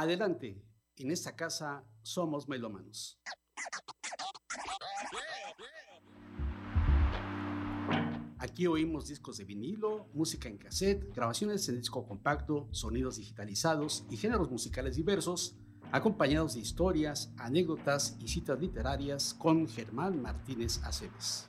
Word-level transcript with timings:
Adelante, 0.00 0.64
en 0.94 1.10
esta 1.10 1.34
casa 1.34 1.82
somos 2.02 2.48
melómanos. 2.48 3.20
Aquí 8.38 8.68
oímos 8.68 9.08
discos 9.08 9.38
de 9.38 9.44
vinilo, 9.44 10.08
música 10.14 10.48
en 10.48 10.56
cassette, 10.56 11.12
grabaciones 11.12 11.68
en 11.68 11.78
disco 11.78 12.06
compacto, 12.06 12.68
sonidos 12.70 13.16
digitalizados 13.16 14.04
y 14.08 14.16
géneros 14.16 14.48
musicales 14.52 14.94
diversos, 14.94 15.56
acompañados 15.90 16.54
de 16.54 16.60
historias, 16.60 17.32
anécdotas 17.36 18.16
y 18.20 18.28
citas 18.28 18.60
literarias 18.60 19.34
con 19.34 19.66
Germán 19.66 20.22
Martínez 20.22 20.80
Aceves. 20.84 21.48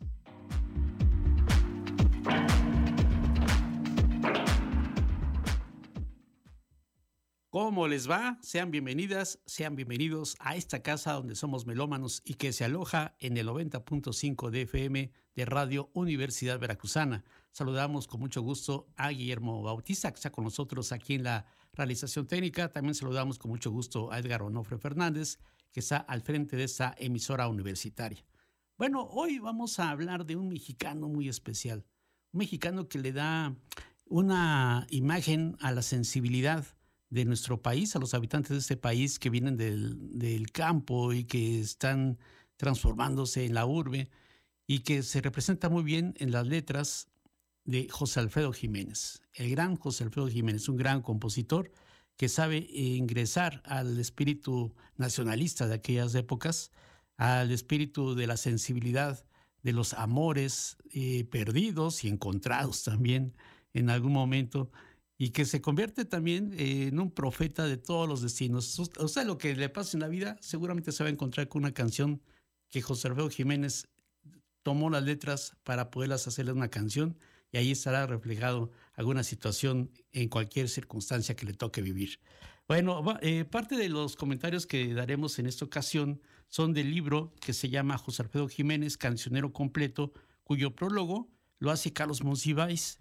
¿Cómo 7.69 7.87
les 7.87 8.09
va? 8.09 8.39
Sean 8.41 8.71
bienvenidas, 8.71 9.37
sean 9.46 9.75
bienvenidos 9.75 10.36
a 10.39 10.55
esta 10.55 10.82
casa 10.82 11.14
donde 11.14 11.36
somos 11.36 11.68
melómanos 11.68 12.23
y 12.25 12.33
que 12.33 12.51
se 12.51 12.65
aloja 12.65 13.15
en 13.19 13.37
el 13.37 13.47
90.5 13.47 14.50
de 14.50 14.64
FM 14.64 15.11
de 15.36 15.45
Radio 15.45 15.92
Universidad 15.93 16.57
Veracruzana. 16.57 17.23
Saludamos 17.51 18.07
con 18.07 18.21
mucho 18.21 18.42
gusto 18.42 18.87
a 18.97 19.09
Guillermo 19.09 19.61
Bautista, 19.61 20.09
que 20.09 20.15
está 20.15 20.32
con 20.32 20.45
nosotros 20.45 20.92
aquí 20.92 21.14
en 21.14 21.25
la 21.25 21.45
realización 21.73 22.25
técnica. 22.25 22.71
También 22.71 22.95
saludamos 22.95 23.37
con 23.37 23.51
mucho 23.51 23.70
gusto 23.70 24.11
a 24.11 24.17
Edgar 24.17 24.42
Onofre 24.42 24.79
Fernández, 24.79 25.37
que 25.71 25.81
está 25.81 25.97
al 25.97 26.23
frente 26.23 26.57
de 26.57 26.64
esta 26.64 26.95
emisora 26.97 27.47
universitaria. 27.50 28.25
Bueno, 28.79 29.04
hoy 29.11 29.37
vamos 29.37 29.78
a 29.78 29.92
hablar 29.92 30.25
de 30.25 30.37
un 30.37 30.50
mexicano 30.50 31.07
muy 31.07 31.29
especial, 31.29 31.86
un 32.31 32.39
mexicano 32.39 32.89
que 32.89 32.97
le 32.97 33.11
da 33.11 33.56
una 34.06 34.88
imagen 34.89 35.56
a 35.59 35.72
la 35.72 35.83
sensibilidad 35.83 36.66
de 37.09 37.26
nuestro 37.26 37.62
país, 37.62 37.95
a 37.95 38.00
los 38.00 38.14
habitantes 38.14 38.52
de 38.52 38.58
este 38.58 38.78
país 38.78 39.20
que 39.20 39.30
vienen 39.30 39.58
del, 39.58 40.52
campo 40.52 41.14
y 41.14 41.24
que 41.24 41.60
están 41.60 42.20
transformándose 42.58 43.46
en 43.46 43.54
la 43.54 43.66
urbe 43.66 44.10
y 44.68 44.80
que 44.80 45.02
se 45.04 45.22
representa 45.22 45.70
muy 45.70 45.84
bien 45.84 46.14
en 46.18 46.32
las 46.32 46.48
letras 46.48 47.08
de 47.66 47.88
José 47.90 48.20
Alfredo 48.20 48.54
Jiménez. 48.54 49.22
El 49.34 49.50
gran 49.50 49.76
José 49.76 50.04
Alfredo 50.04 50.28
Jiménez, 50.28 50.70
un 50.70 50.78
gran 50.78 51.02
compositor 51.02 51.72
que 52.18 52.30
sabe 52.30 52.68
ingresar 52.72 53.62
al 53.66 54.00
espíritu 54.00 54.76
nacionalista 54.98 55.68
de 55.68 55.76
aquellas 55.76 56.14
épocas, 56.16 56.72
al 57.18 57.52
espíritu 57.52 58.14
de 58.14 58.28
la 58.28 58.38
sensibilidad 58.38 59.26
de 59.64 59.73
los 59.73 59.94
amores 59.94 60.78
eh, 60.92 61.26
perdidos 61.26 62.04
y 62.04 62.08
encontrados 62.08 62.84
también 62.84 63.36
en 63.73 63.90
algún 63.90 64.14
momento 64.14 64.72
y 65.22 65.31
que 65.31 65.44
se 65.44 65.62
convierte 65.62 66.06
también 66.06 66.56
en 66.58 66.98
un 66.98 67.12
profeta 67.12 67.66
de 67.66 67.75
todos 67.75 68.08
los 68.08 68.22
destinos. 68.22 68.80
O 68.98 69.08
sea, 69.09 69.26
lo 69.26 69.38
que 69.38 69.53
le 69.53 69.67
pasa 69.67 69.98
en 69.98 70.02
la 70.02 70.08
vida, 70.08 70.38
seguramente 70.39 70.94
se 70.94 71.03
va 71.03 71.09
a 71.09 71.11
encontrar 71.11 71.50
con 71.50 71.64
una 71.64 71.73
canción 71.73 72.22
que 72.70 72.81
José 72.81 73.09
Alfredo 73.09 73.30
Jiménez 73.30 73.89
tomó 74.64 74.89
las 74.89 75.03
letras 75.03 75.58
para 75.64 75.92
poderlas 75.92 76.26
hacerle 76.28 76.53
una 76.53 76.70
canción 76.70 77.17
y 77.52 77.58
ahí 77.58 77.72
estará 77.72 78.08
reflejado 78.08 78.72
alguna 78.94 79.23
situación 79.23 79.92
en 80.14 80.30
cualquier 80.30 80.70
circunstancia 80.70 81.36
que 81.36 81.45
le 81.45 81.54
toque 81.54 81.81
vivir. 81.81 82.22
Bueno, 82.70 83.04
eh, 83.22 83.44
parte 83.44 83.76
de 83.76 83.89
los 83.89 84.16
comentarios 84.16 84.66
que 84.66 84.94
daremos 84.94 85.38
en 85.38 85.48
esta 85.48 85.66
ocasión 85.66 86.22
son 86.48 86.72
del 86.72 86.92
libro 86.92 87.33
que 87.42 87.52
se 87.52 87.67
llama 87.67 87.98
José 87.98 88.22
Alfredo 88.22 88.48
Jiménez, 88.48 88.95
Cancionero 88.95 89.52
Completo, 89.52 90.14
cuyo 90.45 90.76
prólogo 90.76 91.30
lo 91.58 91.72
hace 91.72 91.92
Carlos 91.92 92.23
Monsiváis. 92.23 93.00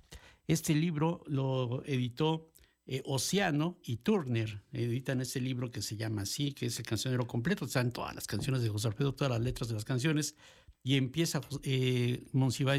Este 0.49 0.75
libro 0.75 1.23
lo 1.27 1.85
editó 1.85 2.51
eh, 2.87 3.03
Oceano 3.05 3.79
y 3.85 3.99
Turner. 3.99 4.65
Editan 4.73 5.21
este 5.21 5.43
libro 5.43 5.71
que 5.71 5.83
se 5.83 5.95
llama 5.95 6.23
así, 6.23 6.53
que 6.53 6.67
es 6.67 6.79
el 6.79 6.87
cancionero 6.87 7.27
completo. 7.27 7.67
Están 7.67 7.93
todas 7.93 8.15
las 8.15 8.27
canciones 8.27 8.63
de 8.63 8.71
José 8.71 8.89
Alfredo, 8.89 9.15
todas 9.15 9.31
las 9.31 9.43
letras 9.43 9.69
de 9.69 9.75
las 9.75 9.85
canciones. 9.85 10.37
Y 10.83 10.97
empieza 10.97 11.43
eh, 11.65 12.25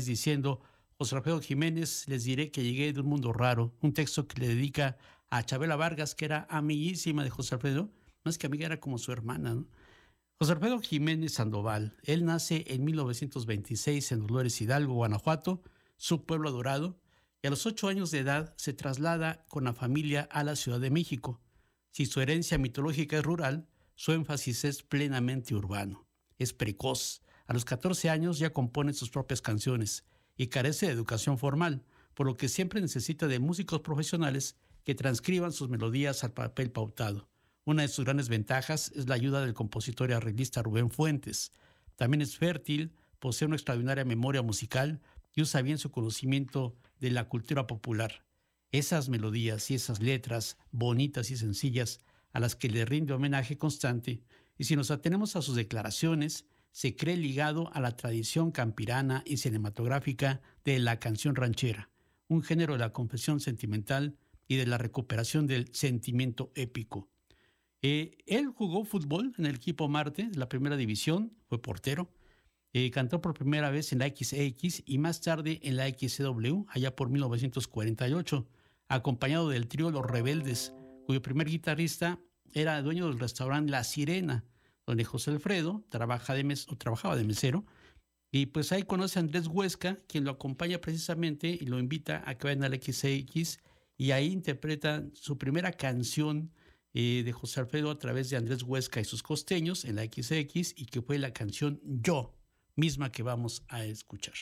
diciendo, 0.03 0.61
José 0.97 1.15
Alfredo 1.15 1.39
Jiménez, 1.41 2.07
les 2.07 2.23
diré 2.23 2.49
que 2.49 2.63
llegué 2.63 2.91
de 2.91 3.01
un 3.01 3.05
mundo 3.05 3.33
raro. 3.33 3.75
Un 3.81 3.93
texto 3.93 4.27
que 4.27 4.41
le 4.41 4.47
dedica 4.47 4.97
a 5.29 5.43
Chabela 5.43 5.75
Vargas, 5.75 6.15
que 6.15 6.25
era 6.25 6.47
amiguísima 6.49 7.23
de 7.23 7.29
José 7.29 7.53
Alfredo, 7.53 7.91
más 8.23 8.39
que 8.39 8.47
amiga, 8.47 8.65
era 8.65 8.79
como 8.79 8.97
su 8.97 9.11
hermana. 9.11 9.63
José 10.39 10.53
Alfredo 10.53 10.79
Jiménez 10.79 11.33
Sandoval, 11.33 11.95
él 12.03 12.25
nace 12.25 12.65
en 12.67 12.83
1926 12.83 14.11
en 14.11 14.25
Dolores 14.25 14.59
Hidalgo, 14.59 14.95
Guanajuato, 14.95 15.61
su 15.97 16.25
pueblo 16.25 16.49
adorado, 16.49 16.97
y 17.41 17.47
a 17.47 17.49
los 17.49 17.65
ocho 17.65 17.87
años 17.87 18.11
de 18.11 18.19
edad 18.19 18.53
se 18.57 18.73
traslada 18.73 19.45
con 19.47 19.63
la 19.63 19.73
familia 19.73 20.27
a 20.31 20.43
la 20.43 20.55
Ciudad 20.55 20.79
de 20.79 20.89
México. 20.89 21.41
Si 21.91 22.05
su 22.05 22.21
herencia 22.21 22.57
mitológica 22.57 23.17
es 23.17 23.23
rural, 23.23 23.67
su 23.95 24.11
énfasis 24.11 24.65
es 24.65 24.83
plenamente 24.83 25.55
urbano. 25.55 26.07
Es 26.37 26.53
precoz. 26.53 27.21
A 27.47 27.53
los 27.53 27.65
14 27.65 28.09
años 28.09 28.39
ya 28.39 28.53
compone 28.53 28.93
sus 28.93 29.09
propias 29.09 29.41
canciones 29.41 30.05
y 30.37 30.47
carece 30.47 30.87
de 30.87 30.93
educación 30.93 31.37
formal, 31.37 31.83
por 32.13 32.27
lo 32.27 32.37
que 32.37 32.49
siempre 32.49 32.81
necesita 32.81 33.27
de 33.27 33.39
músicos 33.39 33.81
profesionales 33.81 34.55
que 34.83 34.95
transcriban 34.95 35.51
sus 35.51 35.69
melodías 35.69 36.23
al 36.23 36.33
papel 36.33 36.71
pautado. 36.71 37.29
Una 37.65 37.83
de 37.83 37.87
sus 37.87 38.05
grandes 38.05 38.29
ventajas 38.29 38.91
es 38.95 39.07
la 39.07 39.15
ayuda 39.15 39.41
del 39.41 39.53
compositor 39.53 40.09
y 40.09 40.13
arreglista 40.13 40.61
Rubén 40.61 40.89
Fuentes. 40.89 41.51
También 41.95 42.21
es 42.21 42.37
fértil, 42.37 42.93
posee 43.19 43.45
una 43.45 43.55
extraordinaria 43.55 44.05
memoria 44.05 44.41
musical 44.41 45.01
y 45.35 45.41
usa 45.41 45.61
bien 45.61 45.77
su 45.77 45.91
conocimiento 45.91 46.75
de 46.99 47.11
la 47.11 47.27
cultura 47.27 47.67
popular. 47.67 48.25
Esas 48.71 49.09
melodías 49.09 49.71
y 49.71 49.75
esas 49.75 49.99
letras 49.99 50.57
bonitas 50.71 51.31
y 51.31 51.37
sencillas 51.37 52.01
a 52.33 52.39
las 52.39 52.55
que 52.55 52.69
le 52.69 52.85
rinde 52.85 53.13
homenaje 53.13 53.57
constante, 53.57 54.21
y 54.57 54.65
si 54.65 54.75
nos 54.75 54.91
atenemos 54.91 55.35
a 55.35 55.41
sus 55.41 55.55
declaraciones, 55.55 56.45
se 56.71 56.95
cree 56.95 57.17
ligado 57.17 57.73
a 57.73 57.79
la 57.79 57.95
tradición 57.95 58.51
campirana 58.51 59.23
y 59.25 59.37
cinematográfica 59.37 60.41
de 60.63 60.79
la 60.79 60.99
canción 60.99 61.35
ranchera, 61.35 61.89
un 62.27 62.43
género 62.43 62.73
de 62.73 62.79
la 62.79 62.93
confesión 62.93 63.39
sentimental 63.39 64.17
y 64.47 64.57
de 64.57 64.67
la 64.67 64.77
recuperación 64.77 65.47
del 65.47 65.73
sentimiento 65.73 66.51
épico. 66.55 67.09
Eh, 67.81 68.17
él 68.27 68.49
jugó 68.49 68.83
fútbol 68.83 69.33
en 69.37 69.45
el 69.45 69.55
equipo 69.55 69.87
Marte 69.87 70.27
de 70.27 70.37
la 70.37 70.49
primera 70.49 70.75
división, 70.75 71.33
fue 71.47 71.61
portero, 71.61 72.11
eh, 72.73 72.91
cantó 72.91 73.21
por 73.21 73.33
primera 73.33 73.71
vez 73.71 73.91
en 73.91 73.99
la 73.99 74.07
XX 74.07 74.83
y 74.85 74.97
más 74.99 75.21
tarde 75.21 75.59
en 75.63 75.75
la 75.75 75.87
XW, 75.87 76.65
allá 76.69 76.95
por 76.95 77.09
1948, 77.09 78.47
acompañado 78.89 79.49
del 79.49 79.67
trío 79.67 79.89
Los 79.89 80.05
Rebeldes, 80.05 80.73
cuyo 81.05 81.21
primer 81.21 81.47
guitarrista 81.47 82.19
era 82.53 82.81
dueño 82.81 83.07
del 83.07 83.19
restaurante 83.19 83.71
La 83.71 83.83
Sirena, 83.83 84.45
donde 84.85 85.03
José 85.03 85.31
Alfredo 85.31 85.83
trabaja 85.89 86.33
de 86.33 86.43
trabajaba 86.77 87.15
de 87.15 87.23
mesero. 87.23 87.65
Y 88.31 88.47
pues 88.47 88.71
ahí 88.71 88.83
conoce 88.83 89.17
a 89.17 89.21
Andrés 89.21 89.47
Huesca, 89.47 89.99
quien 90.07 90.23
lo 90.23 90.31
acompaña 90.31 90.79
precisamente 90.79 91.47
y 91.47 91.65
lo 91.65 91.79
invita 91.79 92.23
a 92.27 92.35
que 92.35 92.47
vayan 92.47 92.63
a 92.63 92.69
la 92.69 92.75
XX 92.75 93.59
y 93.97 94.11
ahí 94.11 94.31
interpreta 94.31 95.03
su 95.13 95.39
primera 95.39 95.71
canción 95.71 96.51
eh, 96.93 97.23
de 97.25 97.31
José 97.31 97.61
Alfredo 97.61 97.89
a 97.89 97.97
través 97.97 98.29
de 98.29 98.37
Andrés 98.37 98.61
Huesca 98.61 99.01
y 99.01 99.05
sus 99.05 99.23
costeños 99.23 99.83
en 99.85 99.95
la 99.95 100.03
XX 100.03 100.73
y 100.75 100.85
que 100.85 101.01
fue 101.01 101.17
la 101.17 101.33
canción 101.33 101.81
Yo 101.83 102.38
misma 102.79 103.11
que 103.11 103.23
vamos 103.23 103.61
a 103.67 103.83
escuchar. 103.83 104.35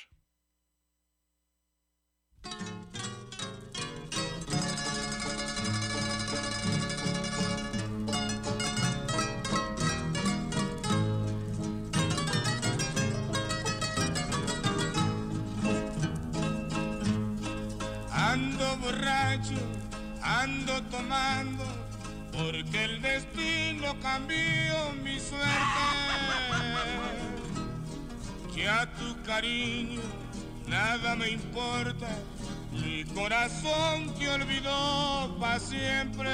Ando 18.12 18.78
borracho, 18.78 19.56
ando 20.22 20.74
tomando, 20.92 21.66
porque 22.32 22.84
el 22.86 23.02
destino 23.02 24.00
cambió 24.00 24.94
mi 25.04 25.20
suerte 25.20 26.57
que 28.58 28.68
a 28.68 28.88
tu 28.98 29.16
cariño 29.22 30.02
nada 30.68 31.16
me 31.16 31.30
importa, 31.30 32.10
mi 32.72 33.04
corazón 33.14 34.16
te 34.18 34.28
olvidó 34.30 35.38
para 35.40 35.60
siempre. 35.60 36.32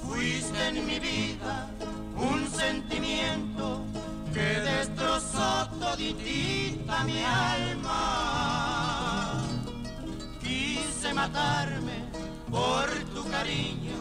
Fuiste 0.00 0.68
en 0.68 0.86
mi 0.86 1.00
vida 1.00 1.68
un 2.14 2.48
sentimiento 2.48 3.84
que 4.32 4.60
destrozó 4.60 5.68
toditita 5.80 7.02
mi 7.02 7.24
alma. 7.24 7.98
Quise 10.40 11.12
matarme 11.12 12.04
por 12.48 12.88
tu 13.12 13.28
cariño, 13.28 13.96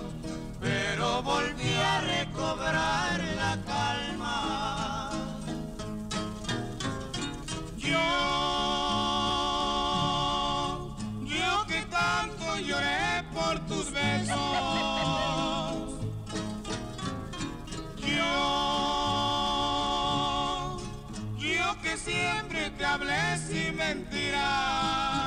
pero 0.61 1.23
volví 1.23 1.73
a 1.73 2.01
recobrar 2.01 3.23
la 3.41 3.57
calma. 3.65 4.76
Yo, 7.87 7.95
yo 11.23 11.65
que 11.67 11.81
tanto 11.89 12.57
lloré 12.59 13.23
por 13.33 13.59
tus 13.67 13.91
besos. 13.91 14.35
Yo, 17.97 18.27
yo 21.37 21.81
que 21.81 21.97
siempre 21.97 22.71
te 22.71 22.85
hablé 22.85 23.37
sin 23.37 23.77
mentiras. 23.77 25.26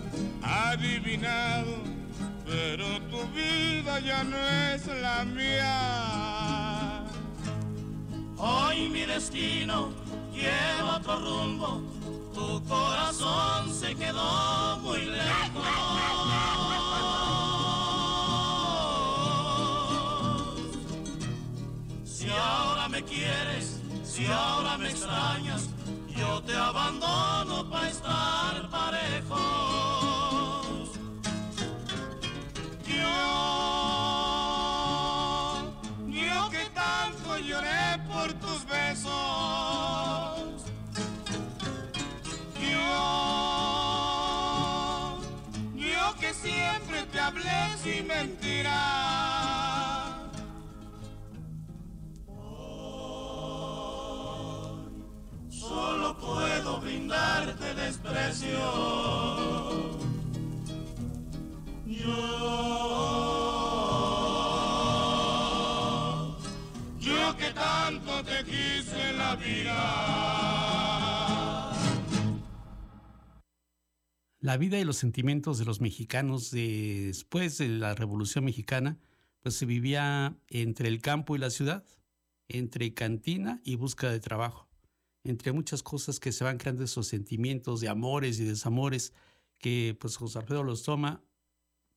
adivinado, 0.51 1.77
pero 2.45 2.99
tu 3.09 3.25
vida 3.33 3.99
ya 3.99 4.23
no 4.23 4.37
es 4.37 4.87
la 4.87 5.23
mía. 5.23 7.03
Hoy 8.37 8.89
mi 8.89 9.05
destino 9.05 9.89
lleva 10.33 10.97
otro 10.97 11.19
rumbo, 11.19 11.81
tu 12.33 12.63
corazón 12.65 13.73
se 13.73 13.95
quedó 13.95 14.77
muy 14.83 15.05
lejos. 15.05 16.21
quieres, 23.03 23.79
si 24.03 24.25
ahora 24.27 24.77
me 24.77 24.89
extrañas, 24.89 25.69
yo 26.15 26.41
te 26.43 26.55
abandono 26.55 27.69
para 27.69 27.89
estar 27.89 28.30
siempre 47.31 47.43
te 47.43 47.49
hablé 47.49 47.77
sin 47.83 48.07
mentiras. 48.07 48.60
La 74.51 74.57
vida 74.57 74.77
y 74.77 74.83
los 74.83 74.97
sentimientos 74.97 75.59
de 75.59 75.63
los 75.63 75.79
mexicanos 75.79 76.51
después 76.51 77.57
de 77.57 77.69
la 77.69 77.95
Revolución 77.95 78.43
Mexicana, 78.43 78.99
pues 79.39 79.55
se 79.55 79.65
vivía 79.65 80.35
entre 80.49 80.89
el 80.89 80.99
campo 80.99 81.37
y 81.37 81.39
la 81.39 81.49
ciudad, 81.49 81.85
entre 82.49 82.93
cantina 82.93 83.61
y 83.63 83.77
búsqueda 83.77 84.11
de 84.11 84.19
trabajo 84.19 84.67
entre 85.23 85.53
muchas 85.53 85.83
cosas 85.83 86.19
que 86.19 86.33
se 86.33 86.43
van 86.43 86.57
creando 86.57 86.83
esos 86.83 87.07
sentimientos 87.07 87.79
de 87.79 87.87
amores 87.87 88.41
y 88.41 88.43
desamores 88.43 89.13
que 89.57 89.95
pues 89.97 90.17
José 90.17 90.39
Alfredo 90.39 90.63
los 90.63 90.83
toma 90.83 91.23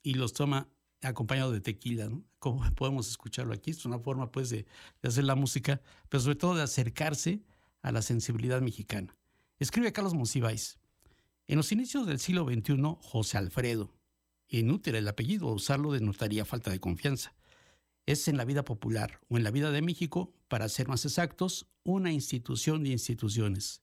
y 0.05 0.15
los 0.15 0.33
toma 0.33 0.69
acompañado 1.03 1.51
de 1.51 1.61
tequila, 1.61 2.09
¿no? 2.09 2.23
Como 2.39 2.62
podemos 2.77 3.09
escucharlo 3.09 3.53
aquí, 3.53 3.73
es 3.73 3.85
una 3.85 3.99
forma 3.99 4.31
pues 4.31 4.51
de, 4.51 4.65
hacer 5.03 5.25
la 5.25 5.35
música, 5.35 5.83
pero 6.09 6.21
sobre 6.21 6.37
todo 6.37 6.55
de 6.55 6.62
acercarse 6.62 7.43
a 7.83 7.91
la 7.91 8.01
sensibilidad 8.01 8.61
mexicana. 8.61 9.17
Escribe 9.59 9.93
Carlos 9.93 10.15
Monsiváis. 10.15 10.79
En 11.46 11.56
los 11.56 11.73
inicios 11.73 12.06
del 12.06 12.19
siglo 12.19 12.46
XXI, 12.46 12.96
José 13.00 13.38
Alfredo, 13.38 13.93
inútil 14.49 14.94
el 14.94 15.08
apellido, 15.08 15.49
usarlo 15.49 15.93
denotaría 15.93 16.44
falta 16.44 16.70
de 16.70 16.81
confianza 16.81 17.35
es 18.06 18.29
en 18.29 18.37
la 18.37 18.44
vida 18.44 18.64
popular 18.64 19.20
o 19.29 19.37
en 19.37 19.44
la 19.44 19.50
vida 19.50 19.70
de 19.70 19.82
México, 19.82 20.35
para 20.49 20.69
ser 20.69 20.88
más 20.88 21.05
exactos, 21.05 21.67
una 21.85 22.12
institución 22.12 22.82
de 22.82 22.91
instituciones. 22.91 23.82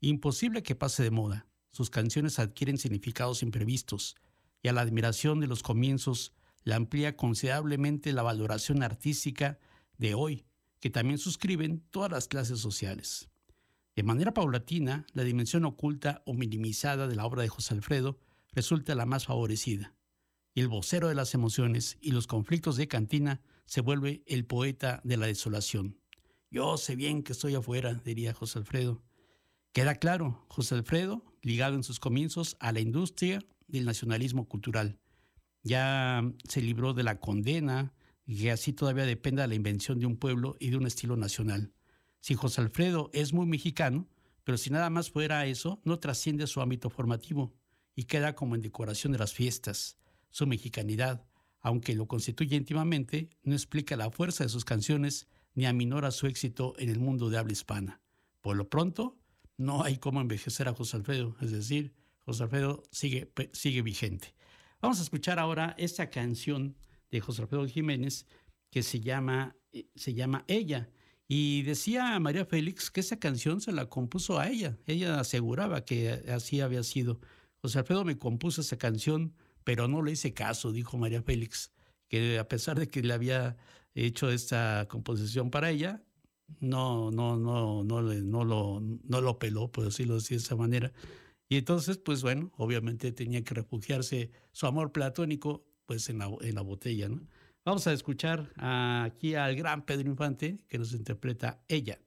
Imposible 0.00 0.62
que 0.62 0.76
pase 0.76 1.02
de 1.02 1.10
moda. 1.10 1.46
Sus 1.72 1.90
canciones 1.90 2.38
adquieren 2.38 2.78
significados 2.78 3.42
imprevistos 3.42 4.16
y 4.62 4.68
a 4.68 4.72
la 4.72 4.80
admiración 4.82 5.40
de 5.40 5.46
los 5.46 5.62
comienzos 5.62 6.32
la 6.62 6.76
amplía 6.76 7.16
considerablemente 7.16 8.12
la 8.12 8.22
valoración 8.22 8.82
artística 8.82 9.58
de 9.98 10.14
hoy, 10.14 10.44
que 10.80 10.90
también 10.90 11.18
suscriben 11.18 11.84
todas 11.90 12.10
las 12.10 12.28
clases 12.28 12.60
sociales. 12.60 13.28
De 13.96 14.02
manera 14.02 14.32
paulatina, 14.32 15.06
la 15.14 15.24
dimensión 15.24 15.64
oculta 15.64 16.22
o 16.26 16.34
minimizada 16.34 17.08
de 17.08 17.16
la 17.16 17.26
obra 17.26 17.42
de 17.42 17.48
José 17.48 17.74
Alfredo 17.74 18.20
resulta 18.52 18.94
la 18.94 19.06
más 19.06 19.24
favorecida, 19.24 19.96
el 20.56 20.68
vocero 20.68 21.08
de 21.08 21.14
las 21.14 21.34
emociones 21.34 21.98
y 22.00 22.12
los 22.12 22.26
conflictos 22.26 22.76
de 22.76 22.88
cantina 22.88 23.42
se 23.66 23.82
vuelve 23.82 24.22
el 24.26 24.46
poeta 24.46 25.02
de 25.04 25.18
la 25.18 25.26
desolación. 25.26 25.98
Yo 26.50 26.78
sé 26.78 26.96
bien 26.96 27.22
que 27.22 27.32
estoy 27.32 27.54
afuera, 27.54 27.92
diría 27.92 28.32
José 28.32 28.60
Alfredo. 28.60 29.02
Queda 29.72 29.96
claro, 29.96 30.46
José 30.48 30.76
Alfredo, 30.76 31.22
ligado 31.42 31.74
en 31.74 31.82
sus 31.82 32.00
comienzos 32.00 32.56
a 32.58 32.72
la 32.72 32.80
industria 32.80 33.44
del 33.66 33.84
nacionalismo 33.84 34.48
cultural. 34.48 34.98
Ya 35.62 36.22
se 36.48 36.62
libró 36.62 36.94
de 36.94 37.02
la 37.02 37.20
condena 37.20 37.92
y 38.24 38.38
que 38.38 38.50
así 38.50 38.72
todavía 38.72 39.04
dependa 39.04 39.42
de 39.42 39.48
la 39.48 39.54
invención 39.56 39.98
de 40.00 40.06
un 40.06 40.16
pueblo 40.16 40.56
y 40.58 40.70
de 40.70 40.78
un 40.78 40.86
estilo 40.86 41.16
nacional. 41.16 41.72
Si 42.20 42.34
José 42.34 42.60
Alfredo 42.60 43.10
es 43.12 43.32
muy 43.32 43.46
mexicano, 43.46 44.08
pero 44.44 44.58
si 44.58 44.70
nada 44.70 44.90
más 44.90 45.10
fuera 45.10 45.46
eso, 45.46 45.80
no 45.84 45.98
trasciende 45.98 46.46
su 46.46 46.60
ámbito 46.60 46.90
formativo 46.90 47.54
y 47.94 48.04
queda 48.04 48.34
como 48.34 48.54
en 48.54 48.62
decoración 48.62 49.12
de 49.12 49.18
las 49.18 49.32
fiestas. 49.32 49.98
Su 50.30 50.46
mexicanidad, 50.46 51.26
aunque 51.60 51.94
lo 51.94 52.06
constituye 52.06 52.56
íntimamente, 52.56 53.30
no 53.42 53.54
explica 53.54 53.96
la 53.96 54.10
fuerza 54.10 54.44
de 54.44 54.50
sus 54.50 54.64
canciones 54.64 55.26
ni 55.54 55.66
aminora 55.66 56.10
su 56.10 56.26
éxito 56.26 56.74
en 56.78 56.90
el 56.90 57.00
mundo 57.00 57.30
de 57.30 57.38
habla 57.38 57.52
hispana. 57.52 58.00
Por 58.40 58.56
lo 58.56 58.68
pronto, 58.68 59.18
no 59.56 59.82
hay 59.82 59.96
cómo 59.96 60.20
envejecer 60.20 60.68
a 60.68 60.74
José 60.74 60.98
Alfredo, 60.98 61.34
es 61.40 61.50
decir, 61.50 61.94
José 62.20 62.42
Alfredo 62.42 62.82
sigue, 62.90 63.32
sigue 63.52 63.82
vigente. 63.82 64.34
Vamos 64.80 65.00
a 65.00 65.02
escuchar 65.02 65.38
ahora 65.38 65.74
esta 65.78 66.10
canción 66.10 66.76
de 67.10 67.20
José 67.20 67.42
Alfredo 67.42 67.66
Jiménez 67.66 68.26
que 68.70 68.82
se 68.82 69.00
llama, 69.00 69.56
eh, 69.72 69.88
se 69.94 70.12
llama 70.12 70.44
Ella. 70.48 70.90
Y 71.28 71.62
decía 71.62 72.18
María 72.20 72.46
Félix 72.46 72.90
que 72.90 73.00
esa 73.00 73.18
canción 73.18 73.60
se 73.60 73.72
la 73.72 73.88
compuso 73.88 74.38
a 74.38 74.48
ella. 74.48 74.78
Ella 74.86 75.18
aseguraba 75.18 75.84
que 75.84 76.24
así 76.28 76.60
había 76.60 76.82
sido. 76.82 77.20
José 77.62 77.80
Alfredo 77.80 78.04
me 78.04 78.18
compuso 78.18 78.60
esa 78.60 78.78
canción 78.78 79.34
pero 79.66 79.88
no 79.88 80.00
le 80.00 80.12
hice 80.12 80.32
caso, 80.32 80.70
dijo 80.70 80.96
María 80.96 81.22
Félix, 81.22 81.72
que 82.08 82.38
a 82.38 82.46
pesar 82.46 82.78
de 82.78 82.88
que 82.88 83.02
le 83.02 83.12
había 83.12 83.56
hecho 83.96 84.30
esta 84.30 84.86
composición 84.88 85.50
para 85.50 85.70
ella, 85.70 86.04
no, 86.60 87.10
no, 87.10 87.36
no, 87.36 87.82
no, 87.82 88.00
no, 88.00 88.44
lo, 88.44 88.80
no 88.80 89.20
lo 89.20 89.38
peló, 89.40 89.72
por 89.72 89.86
decirlo 89.86 90.18
así 90.18 90.34
de 90.34 90.40
esa 90.40 90.54
manera. 90.54 90.92
Y 91.48 91.56
entonces, 91.56 91.98
pues 91.98 92.22
bueno, 92.22 92.52
obviamente 92.56 93.10
tenía 93.10 93.42
que 93.42 93.54
refugiarse 93.54 94.30
su 94.52 94.68
amor 94.68 94.92
platónico 94.92 95.64
pues 95.84 96.08
en 96.10 96.18
la, 96.18 96.30
en 96.42 96.54
la 96.54 96.62
botella, 96.62 97.08
¿no? 97.08 97.26
Vamos 97.66 97.84
a 97.88 97.92
escuchar 97.92 98.52
aquí 98.56 99.34
al 99.34 99.56
gran 99.56 99.84
Pedro 99.84 100.08
Infante 100.08 100.56
que 100.68 100.78
nos 100.78 100.92
interpreta 100.92 101.58
ella. 101.66 101.98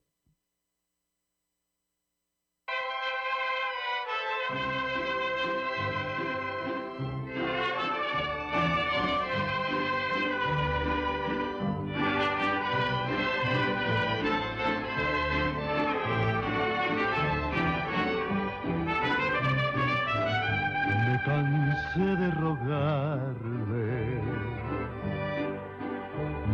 de 21.95 22.31
rogarle, 22.31 23.58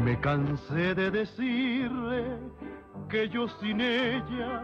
me 0.05 0.15
cansé 0.19 0.93
de 0.93 1.09
decirle 1.09 2.37
que 3.09 3.27
yo 3.27 3.47
sin 3.47 3.81
ella 3.81 4.61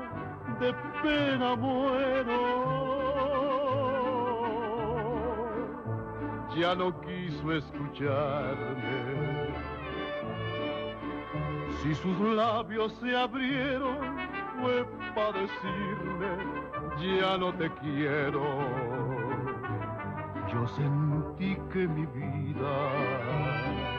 de 0.60 0.72
pena 1.02 1.56
muero. 1.56 2.42
Ya 6.56 6.76
no 6.76 6.92
quiso 7.02 7.54
escucharme. 7.54 9.00
Si 11.82 11.96
sus 11.96 12.20
labios 12.20 12.94
se 13.02 13.18
abrieron, 13.18 13.98
fue 14.62 14.86
para 15.16 15.40
decirme, 15.40 16.32
ya 17.20 17.36
no 17.40 17.52
te 17.54 17.68
quiero. 17.82 18.44
Yo 20.54 20.68
sentí 20.68 21.58
que 21.72 21.88
mi 21.88 22.06
vida 22.06 23.91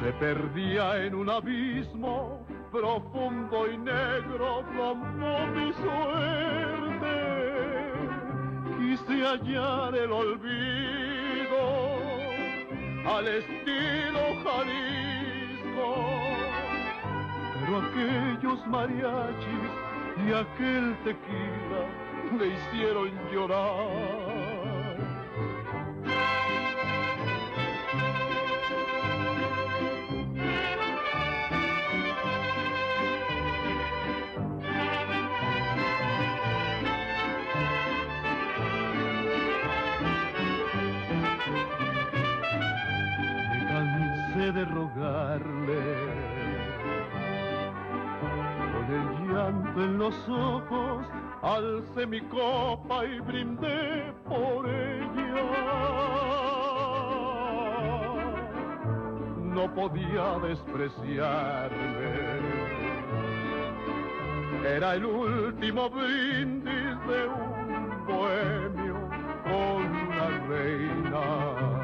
se 0.00 0.12
perdía 0.12 1.04
en 1.04 1.14
un 1.14 1.28
abismo 1.28 2.40
profundo 2.70 3.66
y 3.70 3.78
negro 3.78 4.64
como 4.76 5.46
mi 5.48 5.72
suerte. 5.72 7.16
Quise 8.78 9.24
hallar 9.24 9.96
el 9.96 10.12
olvido 10.12 11.58
al 13.06 13.26
estilo 13.26 14.20
Jalisco, 14.44 15.94
pero 17.54 17.78
aquellos 17.78 18.66
mariachis 18.68 19.72
y 20.26 20.32
aquel 20.32 20.96
tequila 21.04 21.82
me 22.38 22.46
hicieron 22.46 23.10
llorar. 23.32 24.27
Alcé 51.58 52.06
mi 52.06 52.20
copa 52.22 53.04
y 53.04 53.20
brindé 53.20 54.12
por 54.28 54.68
ella. 54.68 55.46
No 59.54 59.74
podía 59.74 60.38
despreciarme. 60.42 62.08
Era 64.64 64.94
el 64.94 65.04
último 65.04 65.90
brindis 65.90 66.96
de 67.08 67.28
un 67.28 68.06
bohemio 68.06 68.96
con 69.44 69.82
la 70.16 70.28
reina 70.48 71.78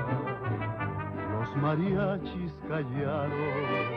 mariachis 1.64 2.52
callaron. 2.68 3.93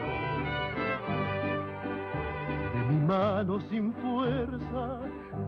Mano 3.08 3.60
sin 3.70 3.94
fuerza 3.94 5.00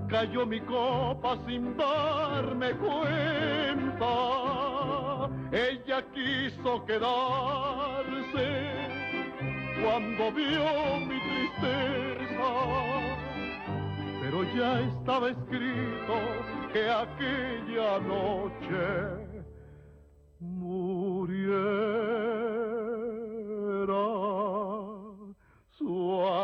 cayó 0.08 0.46
mi 0.46 0.60
copa 0.62 1.38
sin 1.46 1.76
darme 1.78 2.72
cuenta. 2.74 4.08
Ella 5.52 6.02
quiso 6.14 6.86
quedarse 6.86 8.48
cuando 9.82 10.32
vio 10.32 11.00
mi 11.08 11.20
tristeza. 11.20 12.50
Pero 14.22 14.44
ya 14.56 14.80
estaba 14.82 15.30
escrito 15.30 16.16
que 16.74 16.90
aquella 16.90 18.00
noche 18.00 19.30
su 20.40 21.26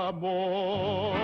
amor. 0.06 1.16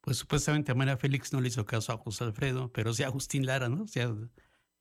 Pues 0.00 0.18
supuestamente 0.18 0.74
María 0.74 0.96
Félix 0.98 1.32
no 1.32 1.40
le 1.40 1.48
hizo 1.48 1.64
caso 1.64 1.92
a 1.92 1.96
José 1.96 2.24
Alfredo, 2.24 2.70
pero 2.72 2.92
sí 2.92 3.02
a 3.02 3.06
Agustín 3.06 3.46
Lara, 3.46 3.68
¿no? 3.68 3.84
O 3.84 3.88
sea, 3.88 4.14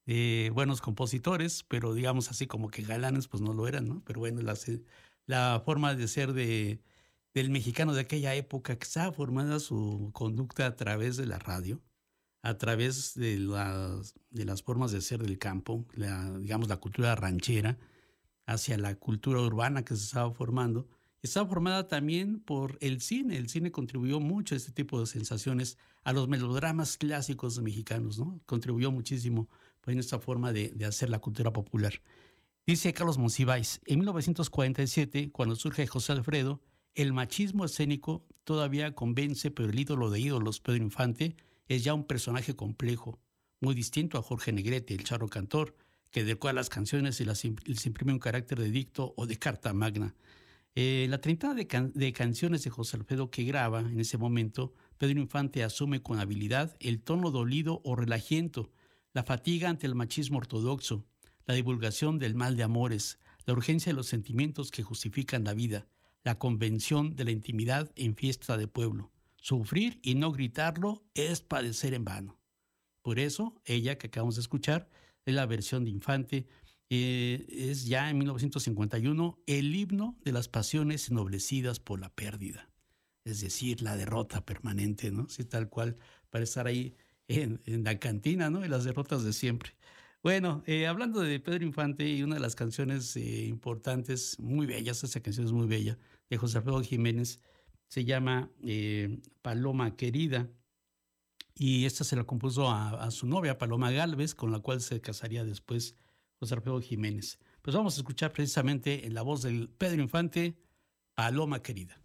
eh, 0.05 0.51
buenos 0.53 0.81
compositores, 0.81 1.63
pero 1.63 1.93
digamos 1.93 2.29
así 2.29 2.45
como 2.45 2.69
que 2.69 2.81
galanes, 2.83 3.27
pues 3.29 3.41
no 3.41 3.53
lo 3.53 3.67
eran, 3.67 3.87
¿no? 3.87 4.03
Pero 4.05 4.19
bueno, 4.19 4.41
la, 4.41 4.55
la 5.25 5.61
forma 5.65 5.95
de 5.95 6.07
ser 6.09 6.33
de, 6.33 6.81
del 7.33 7.49
mexicano 7.51 7.93
de 7.93 8.01
aquella 8.01 8.35
época 8.35 8.77
que 8.77 8.83
estaba 8.83 9.13
formada 9.13 9.59
su 9.59 10.11
conducta 10.13 10.65
a 10.65 10.75
través 10.75 11.17
de 11.17 11.25
la 11.25 11.39
radio, 11.39 11.81
a 12.41 12.57
través 12.57 13.13
de 13.15 13.39
las, 13.39 14.15
de 14.29 14.45
las 14.45 14.61
formas 14.61 14.91
de 14.91 15.01
ser 15.01 15.23
del 15.23 15.39
campo, 15.39 15.85
la, 15.93 16.37
digamos 16.39 16.67
la 16.67 16.77
cultura 16.77 17.15
ranchera, 17.15 17.77
hacia 18.45 18.77
la 18.77 18.95
cultura 18.95 19.41
urbana 19.41 19.83
que 19.85 19.95
se 19.95 20.03
estaba 20.03 20.31
formando. 20.31 20.87
Estaba 21.21 21.47
formada 21.47 21.87
también 21.87 22.39
por 22.39 22.77
el 22.81 22.99
cine. 23.01 23.37
El 23.37 23.49
cine 23.49 23.71
contribuyó 23.71 24.19
mucho 24.19 24.55
a 24.55 24.57
este 24.57 24.71
tipo 24.71 24.99
de 24.99 25.05
sensaciones, 25.05 25.77
a 26.03 26.11
los 26.11 26.27
melodramas 26.27 26.97
clásicos 26.97 27.61
mexicanos, 27.61 28.19
¿no? 28.19 28.41
Contribuyó 28.45 28.91
muchísimo 28.91 29.47
pues, 29.81 29.93
en 29.93 29.99
esta 29.99 30.19
forma 30.19 30.51
de, 30.51 30.73
hacer 30.85 31.09
la 31.09 31.19
cultura 31.19 31.53
popular. 31.53 32.01
Dice 32.65 32.93
Carlos 32.93 33.17
Monsiváis, 33.17 33.81
en 33.85 33.99
1947, 33.99 35.31
cuando 35.31 35.55
surge 35.55 35.87
José 35.87 36.13
Alfredo, 36.13 36.61
el 36.93 37.13
machismo 37.13 37.65
escénico 37.65 38.25
todavía 38.43 38.93
convence, 38.95 39.51
pero 39.51 39.69
el 39.69 39.79
ídolo 39.79 40.09
de 40.09 40.19
ídolos, 40.19 40.59
Pedro 40.59 40.83
Infante, 40.83 41.35
es 41.67 41.83
ya 41.83 41.93
un 41.93 42.05
personaje 42.05 42.55
complejo, 42.55 43.19
muy 43.59 43.75
distinto 43.75 44.17
a 44.17 44.21
Jorge 44.21 44.51
Negrete, 44.51 44.93
el 44.93 45.03
charro 45.03 45.27
cantor, 45.27 45.75
que 46.13 46.23
decora 46.23 46.53
las 46.53 46.69
canciones 46.69 47.19
y 47.19 47.25
les 47.25 47.85
imprime 47.87 48.13
un 48.13 48.19
carácter 48.19 48.59
de 48.59 48.69
dicto 48.69 49.15
o 49.17 49.25
de 49.25 49.39
carta 49.39 49.73
magna. 49.73 50.13
Eh, 50.75 51.07
la 51.09 51.17
treintena 51.17 51.55
de, 51.55 51.91
de, 51.93 52.13
canciones 52.13 52.63
de 52.63 52.69
José 52.69 52.97
Alfredo 52.97 53.31
que 53.31 53.43
graba 53.43 53.79
en 53.79 53.99
ese 53.99 54.19
momento, 54.19 54.75
Pedro 54.99 55.19
Infante 55.19 55.63
asume 55.63 56.03
con 56.03 56.19
habilidad 56.19 56.77
el 56.79 57.01
tono 57.01 57.31
dolido 57.31 57.81
o 57.83 57.95
relajiento, 57.95 58.71
la 59.11 59.23
fatiga 59.23 59.69
ante 59.69 59.87
el 59.87 59.95
machismo 59.95 60.37
ortodoxo, 60.37 61.03
la 61.47 61.55
divulgación 61.55 62.19
del 62.19 62.35
mal 62.35 62.57
de 62.57 62.63
amores, 62.63 63.17
la 63.47 63.53
urgencia 63.53 63.91
de 63.91 63.95
los 63.95 64.07
sentimientos 64.07 64.69
que 64.69 64.83
justifican 64.83 65.43
la 65.43 65.55
vida, 65.55 65.87
la 66.23 66.37
convención 66.37 67.15
de 67.15 67.25
la 67.25 67.31
intimidad 67.31 67.91
en 67.95 68.15
fiesta 68.15 68.55
de 68.55 68.67
pueblo. 68.67 69.11
Sufrir 69.37 69.99
y 70.03 70.13
no 70.13 70.31
gritarlo 70.31 71.03
es 71.15 71.41
padecer 71.41 71.95
en 71.95 72.05
vano. 72.05 72.39
Por 73.01 73.17
eso, 73.17 73.59
ella 73.65 73.97
que 73.97 74.07
acabamos 74.07 74.35
de 74.35 74.41
escuchar 74.41 74.87
es 75.25 75.33
la 75.33 75.45
versión 75.45 75.85
de 75.85 75.91
Infante, 75.91 76.47
eh, 76.89 77.45
es 77.49 77.85
ya 77.85 78.09
en 78.09 78.17
1951 78.19 79.39
el 79.47 79.75
himno 79.75 80.17
de 80.23 80.31
las 80.31 80.47
pasiones 80.47 81.09
ennoblecidas 81.09 81.79
por 81.79 81.99
la 81.99 82.09
pérdida, 82.09 82.69
es 83.25 83.41
decir, 83.41 83.81
la 83.81 83.95
derrota 83.95 84.45
permanente, 84.45 85.11
¿no? 85.11 85.27
Sí, 85.29 85.43
tal 85.45 85.69
cual, 85.69 85.97
para 86.29 86.43
estar 86.43 86.67
ahí 86.67 86.95
en, 87.27 87.61
la 87.83 87.97
cantina, 87.99 88.49
¿no? 88.49 88.63
En 88.63 88.69
las 88.69 88.83
derrotas 88.83 89.23
de 89.23 89.33
siempre. 89.33 89.71
Bueno, 90.21 90.63
eh, 90.67 90.87
hablando 90.87 91.21
de 91.21 91.39
Pedro 91.39 91.65
Infante 91.65 92.07
y 92.07 92.21
una 92.21 92.35
de 92.35 92.41
las 92.41 92.55
canciones 92.55 93.15
eh, 93.15 93.45
importantes, 93.45 94.39
muy 94.39 94.65
bellas, 94.67 95.03
esa 95.03 95.19
canción 95.21 95.47
es 95.47 95.51
muy 95.51 95.67
bella, 95.67 95.97
de 96.29 96.37
José 96.37 96.59
Alfredo 96.59 96.81
Jiménez, 96.81 97.39
se 97.87 98.05
llama 98.05 98.51
Paloma 99.41 99.95
Querida, 99.95 100.49
y 101.55 101.85
esta 101.85 102.03
se 102.03 102.15
la 102.15 102.23
compuso 102.23 102.69
a, 102.69 103.09
su 103.11 103.27
novia, 103.27 103.57
Paloma 103.57 103.91
Galvez, 103.91 104.35
con 104.35 104.51
la 104.51 104.59
cual 104.59 104.81
se 104.81 105.01
casaría 105.01 105.43
después 105.43 105.95
José 106.39 106.55
Alfredo 106.55 106.81
Jiménez. 106.81 107.39
Pues 107.61 107.75
vamos 107.75 107.95
a 107.95 108.01
escuchar 108.01 108.33
precisamente 108.33 109.05
en 109.05 109.13
la 109.13 109.21
voz 109.21 109.43
del 109.43 109.69
Pedro 109.69 110.01
Infante, 110.01 110.57
Paloma 111.15 111.61
Querida. 111.61 112.02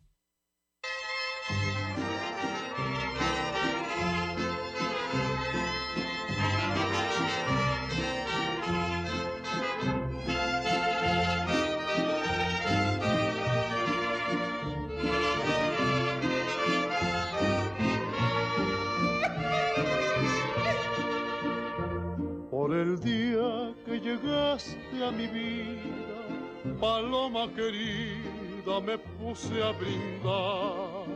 Llegaste 24.00 25.04
a 25.04 25.10
mi 25.10 25.26
vida, 25.26 26.76
paloma 26.80 27.48
querida, 27.54 28.80
me 28.80 28.98
puse 28.98 29.62
a 29.62 29.72
brindar. 29.72 31.06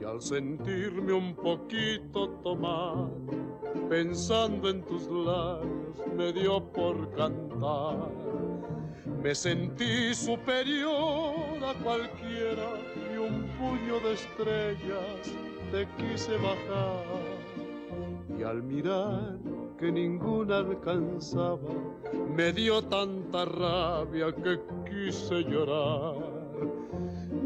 Y 0.00 0.04
al 0.04 0.20
sentirme 0.20 1.12
un 1.12 1.34
poquito 1.34 2.28
tomado, 2.42 3.10
pensando 3.88 4.68
en 4.68 4.82
tus 4.84 5.06
labios, 5.08 5.96
me 6.16 6.32
dio 6.32 6.60
por 6.72 7.10
cantar. 7.14 8.10
Me 9.22 9.34
sentí 9.34 10.14
superior 10.14 11.34
a 11.64 11.74
cualquiera 11.82 12.68
y 13.12 13.16
un 13.16 13.42
puño 13.58 13.98
de 14.00 14.12
estrellas 14.12 15.32
te 15.72 15.86
quise 15.96 16.36
bajar. 16.36 17.04
Y 18.38 18.42
al 18.42 18.62
mirar 18.62 19.38
que 19.78 19.92
ninguna 19.92 20.58
alcanzaba, 20.58 21.58
me 22.34 22.52
dio 22.52 22.82
tanta 22.82 23.44
rabia 23.44 24.32
que 24.32 24.58
quise 24.88 25.42
llorar. 25.44 26.16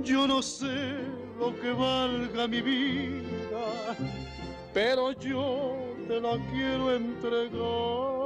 Yo 0.03 0.27
no 0.27 0.41
sé 0.41 0.99
lo 1.39 1.55
que 1.61 1.73
valga 1.73 2.47
mi 2.47 2.63
vida, 2.63 3.97
pero 4.73 5.13
yo 5.13 5.77
te 6.07 6.21
la 6.21 6.39
quiero 6.51 6.95
entregar. 6.95 8.21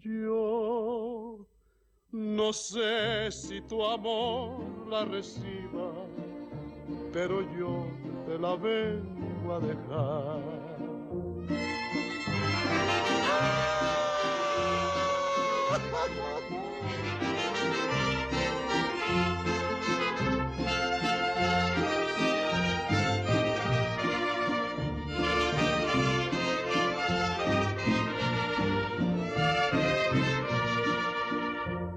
Yo 0.00 1.38
no 2.12 2.52
sé 2.52 3.30
si 3.30 3.60
tu 3.62 3.82
amor 3.84 4.60
la 4.88 5.04
reciba, 5.04 5.92
pero 7.12 7.40
yo 7.58 7.86
te 8.26 8.38
la 8.38 8.54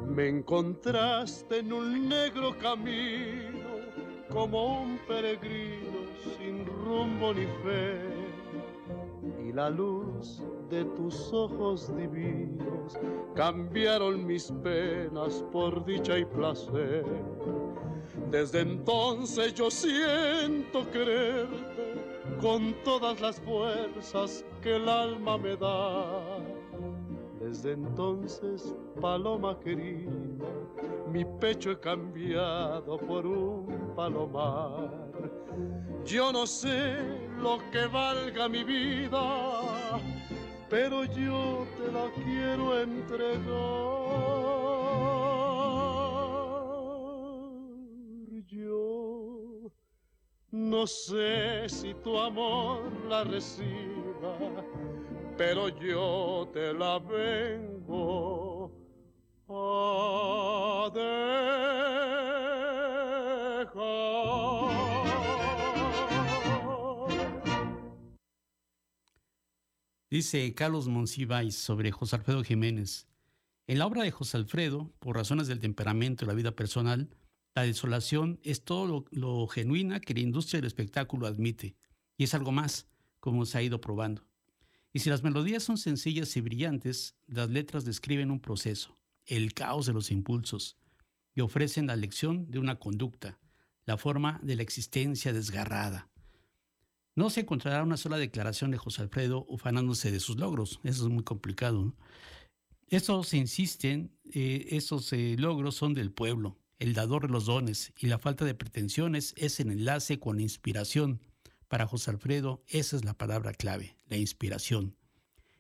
Me 0.07 0.27
encontraste 0.27 1.59
en 1.59 1.71
un 1.71 2.09
negro 2.09 2.55
camino 2.59 3.69
como 4.29 4.81
un 4.81 4.97
peregrino 5.07 5.99
rumbo 6.89 7.33
ni. 7.33 7.47
Y 9.47 9.53
la 9.53 9.69
luz 9.69 10.41
de 10.69 10.83
tus 10.85 11.31
ojos 11.31 11.95
divinos 11.95 12.97
cambiaron 13.35 14.25
mis 14.25 14.51
penas 14.63 15.43
por 15.51 15.85
dicha 15.85 16.17
y 16.17 16.25
placer. 16.25 17.05
Desde 18.31 18.61
entonces 18.61 19.53
yo 19.53 19.69
siento 19.69 20.89
quererte 20.91 21.93
con 22.41 22.73
todas 22.83 23.21
las 23.21 23.39
fuerzas 23.41 24.43
que 24.61 24.75
el 24.75 24.89
alma 24.89 25.37
me 25.37 25.55
da 25.55 26.39
desde 27.39 27.71
entonces, 27.71 28.75
paloma 29.01 29.57
querida, 29.59 30.11
mi 31.11 31.25
pecho 31.39 31.71
he 31.71 31.79
cambiado 31.79 32.97
por 32.97 33.25
un 33.25 33.93
palomar. 33.95 35.08
Yo 36.05 36.31
no 36.31 36.45
sé 36.45 36.97
lo 37.37 37.59
que 37.71 37.85
valga 37.85 38.47
mi 38.49 38.63
vida, 38.63 39.99
pero 40.69 41.05
yo 41.05 41.67
te 41.77 41.91
la 41.91 42.11
quiero 42.23 42.79
entregar. 42.81 43.39
Yo 48.47 49.71
no 50.51 50.87
sé 50.87 51.69
si 51.69 51.93
tu 51.95 52.17
amor 52.17 52.91
la 53.07 53.23
reciba 53.23 53.99
pero 55.39 55.69
yo 55.69 56.49
te 56.51 56.73
la 56.73 56.99
vengo 56.99 58.69
a 59.47 60.89
Dice 70.11 70.55
Carlos 70.55 70.87
Monsiváis 70.87 71.53
sobre 71.53 71.91
José 71.91 72.15
Alfredo 72.15 72.43
Jiménez. 72.43 73.07
En 73.67 73.77
la 73.77 73.85
obra 73.85 74.01
de 74.01 74.09
José 74.09 74.37
Alfredo, 74.37 74.91
por 74.97 75.15
razones 75.15 75.45
del 75.45 75.59
temperamento 75.59 76.25
y 76.25 76.27
la 76.27 76.33
vida 76.33 76.55
personal, 76.55 77.11
la 77.53 77.61
desolación 77.61 78.39
es 78.41 78.63
todo 78.63 78.87
lo, 78.87 79.05
lo 79.11 79.45
genuina 79.45 79.99
que 79.99 80.15
la 80.15 80.21
industria 80.21 80.57
del 80.57 80.65
espectáculo 80.65 81.27
admite, 81.27 81.75
y 82.17 82.23
es 82.23 82.33
algo 82.33 82.51
más, 82.51 82.87
como 83.19 83.45
se 83.45 83.59
ha 83.59 83.61
ido 83.61 83.79
probando. 83.81 84.25
Y 84.93 84.99
si 84.99 85.11
las 85.11 85.21
melodías 85.21 85.61
son 85.61 85.77
sencillas 85.77 86.35
y 86.35 86.41
brillantes, 86.41 87.15
las 87.27 87.51
letras 87.51 87.85
describen 87.85 88.31
un 88.31 88.39
proceso, 88.39 88.97
el 89.27 89.53
caos 89.53 89.85
de 89.85 89.93
los 89.93 90.09
impulsos, 90.09 90.75
y 91.35 91.41
ofrecen 91.41 91.85
la 91.85 91.95
lección 91.95 92.49
de 92.49 92.57
una 92.57 92.79
conducta, 92.79 93.37
la 93.85 93.95
forma 93.95 94.39
de 94.41 94.55
la 94.55 94.63
existencia 94.63 95.33
desgarrada. 95.33 96.09
No 97.19 97.29
se 97.29 97.41
encontrará 97.41 97.83
una 97.83 97.97
sola 97.97 98.15
declaración 98.15 98.71
de 98.71 98.77
José 98.77 99.01
Alfredo 99.01 99.45
ufanándose 99.49 100.09
de 100.09 100.21
sus 100.21 100.37
logros, 100.37 100.79
eso 100.85 101.03
es 101.03 101.09
muy 101.09 101.25
complicado. 101.25 101.93
Estos 102.87 103.33
insisten, 103.33 104.17
eh, 104.31 104.67
esos 104.69 105.11
eh, 105.11 105.35
logros 105.37 105.75
son 105.75 105.93
del 105.93 106.13
pueblo, 106.13 106.57
el 106.77 106.93
dador 106.93 107.23
de 107.23 107.33
los 107.33 107.47
dones, 107.47 107.91
y 107.99 108.07
la 108.07 108.19
falta 108.19 108.45
de 108.45 108.55
pretensiones 108.55 109.33
es 109.35 109.59
el 109.59 109.69
enlace 109.69 110.17
con 110.17 110.37
la 110.37 110.43
inspiración, 110.43 111.19
para 111.67 111.87
José 111.87 112.11
Alfredo, 112.11 112.63
esa 112.67 112.95
es 112.95 113.03
la 113.03 113.15
palabra 113.17 113.51
clave, 113.51 113.97
la 114.07 114.15
inspiración. 114.15 114.95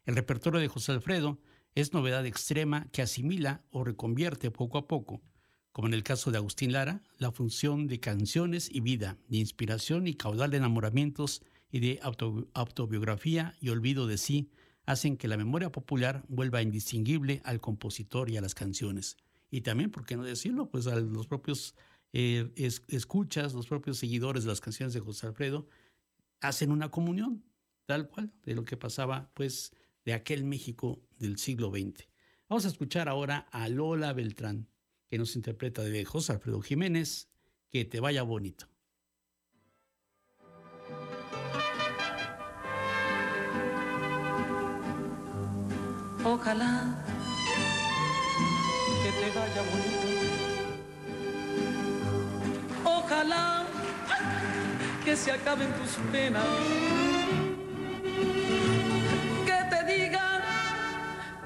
El 0.05 0.15
repertorio 0.15 0.61
de 0.61 0.69
José 0.69 0.93
Alfredo 0.93 1.41
es 1.75 1.91
novedad 1.91 2.25
extrema 2.25 2.87
que 2.93 3.01
asimila 3.01 3.65
o 3.69 3.83
reconvierte 3.83 4.49
poco 4.49 4.77
a 4.77 4.87
poco, 4.87 5.21
como 5.71 5.87
en 5.87 5.93
el 5.93 6.03
caso 6.03 6.31
de 6.31 6.37
Agustín 6.37 6.71
Lara, 6.71 7.03
la 7.17 7.31
función 7.31 7.87
de 7.87 7.99
canciones 7.99 8.69
y 8.73 8.81
vida, 8.81 9.17
de 9.27 9.37
inspiración 9.37 10.07
y 10.07 10.13
caudal 10.13 10.51
de 10.51 10.57
enamoramientos 10.57 11.43
y 11.71 11.79
de 11.79 11.99
autobiografía 12.53 13.55
y 13.61 13.69
olvido 13.69 14.07
de 14.07 14.17
sí, 14.17 14.49
hacen 14.85 15.17
que 15.17 15.27
la 15.27 15.37
memoria 15.37 15.71
popular 15.71 16.25
vuelva 16.27 16.61
indistinguible 16.61 17.41
al 17.45 17.61
compositor 17.61 18.29
y 18.29 18.37
a 18.37 18.41
las 18.41 18.55
canciones. 18.55 19.17
Y 19.51 19.61
también, 19.61 19.91
¿por 19.91 20.05
qué 20.05 20.17
no 20.17 20.23
decirlo? 20.23 20.69
Pues 20.69 20.87
a 20.87 20.95
los 20.95 21.27
propios 21.27 21.75
eh, 22.13 22.51
escuchas, 22.87 23.53
los 23.53 23.67
propios 23.67 23.97
seguidores 23.97 24.43
de 24.43 24.49
las 24.49 24.61
canciones 24.61 24.93
de 24.93 24.99
José 24.99 25.27
Alfredo, 25.27 25.67
hacen 26.41 26.71
una 26.71 26.89
comunión, 26.89 27.43
tal 27.85 28.07
cual, 28.07 28.31
de 28.43 28.55
lo 28.55 28.65
que 28.65 28.77
pasaba, 28.77 29.29
pues, 29.33 29.73
de 30.05 30.13
aquel 30.13 30.43
México 30.43 31.01
del 31.17 31.37
siglo 31.37 31.69
XX. 31.69 32.07
Vamos 32.47 32.65
a 32.65 32.69
escuchar 32.69 33.09
ahora 33.09 33.47
a 33.51 33.69
Lola 33.69 34.13
Beltrán, 34.13 34.67
que 35.09 35.17
nos 35.17 35.35
interpreta 35.35 35.83
de 35.83 36.05
José 36.05 36.33
Alfredo 36.33 36.61
Jiménez, 36.61 37.27
Que 37.71 37.85
te 37.85 37.99
vaya 37.99 38.23
bonito. 38.23 38.67
Ojalá 46.23 47.03
que 49.03 49.11
te 49.11 49.29
vaya 49.37 49.61
bonito. 49.71 50.07
Ojalá 52.83 53.67
que 55.05 55.15
se 55.15 55.31
acaben 55.31 55.71
tus 55.73 55.91
penas. 56.11 56.45
Que 59.45 59.59
te 59.69 59.83
digan 59.93 60.41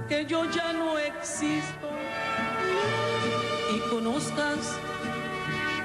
que 0.07 0.25
yo 0.25 0.49
ya 0.51 0.73
no 0.73 0.97
existo 0.97 1.92
y 3.75 3.79
conozcas 3.89 4.77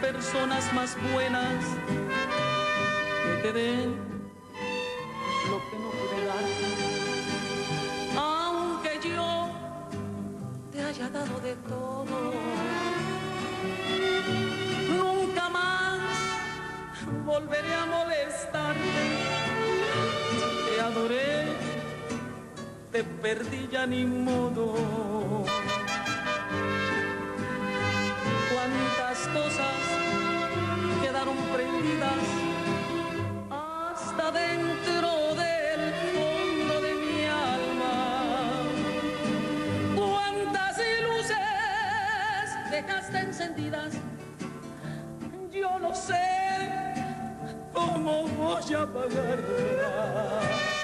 personas 0.01 0.73
más 0.75 0.97
buenas 1.13 1.65
que 3.25 3.43
te 3.43 3.53
den 3.53 3.97
lo 5.51 5.59
que 5.71 5.77
no 5.83 5.91
pude 5.91 6.25
dar. 6.27 6.47
Aunque 8.17 9.01
yo 9.09 9.51
te 10.71 10.83
haya 10.83 11.09
dado 11.09 11.41
de 11.41 11.55
todo 11.57 12.39
volveré 17.29 17.75
a 17.75 17.87
molestarte. 17.87 19.05
Te 20.67 20.81
adoré, 20.81 21.45
te 22.91 23.05
perdí 23.05 23.69
ya 23.71 23.87
ni 23.87 24.05
modo. 24.05 24.75
Cosas 29.33 29.83
quedaron 31.03 31.37
prendidas 31.55 32.25
hasta 33.51 34.31
dentro 34.33 35.35
del 35.35 35.93
fondo 36.15 36.81
de 36.81 36.95
mi 36.95 37.25
alma. 37.27 37.97
Cuántas 39.95 40.79
luces 41.03 42.71
dejaste 42.71 43.19
encendidas 43.19 43.95
no 45.81 45.95
sé 45.95 46.71
cómo 47.73 48.27
voy 48.29 48.75
a 48.75 48.87
pagarla. 48.87 50.78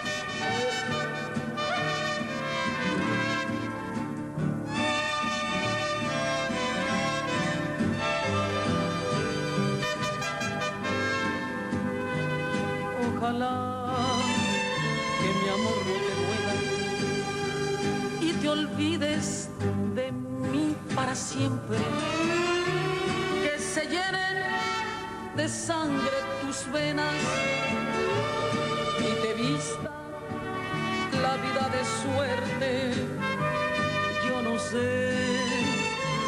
Olvides 18.54 19.48
de 19.94 20.12
mí 20.12 20.76
para 20.94 21.14
siempre. 21.14 21.78
Que 23.42 23.58
se 23.58 23.82
llenen 23.94 24.36
de 25.36 25.48
sangre 25.48 26.16
tus 26.40 26.58
venas 26.72 27.14
y 29.00 29.10
te 29.22 29.32
vista 29.42 29.90
la 31.24 31.34
vida 31.44 31.64
de 31.76 31.82
suerte. 32.00 32.70
Yo 34.26 34.36
no 34.48 34.58
sé 34.70 34.92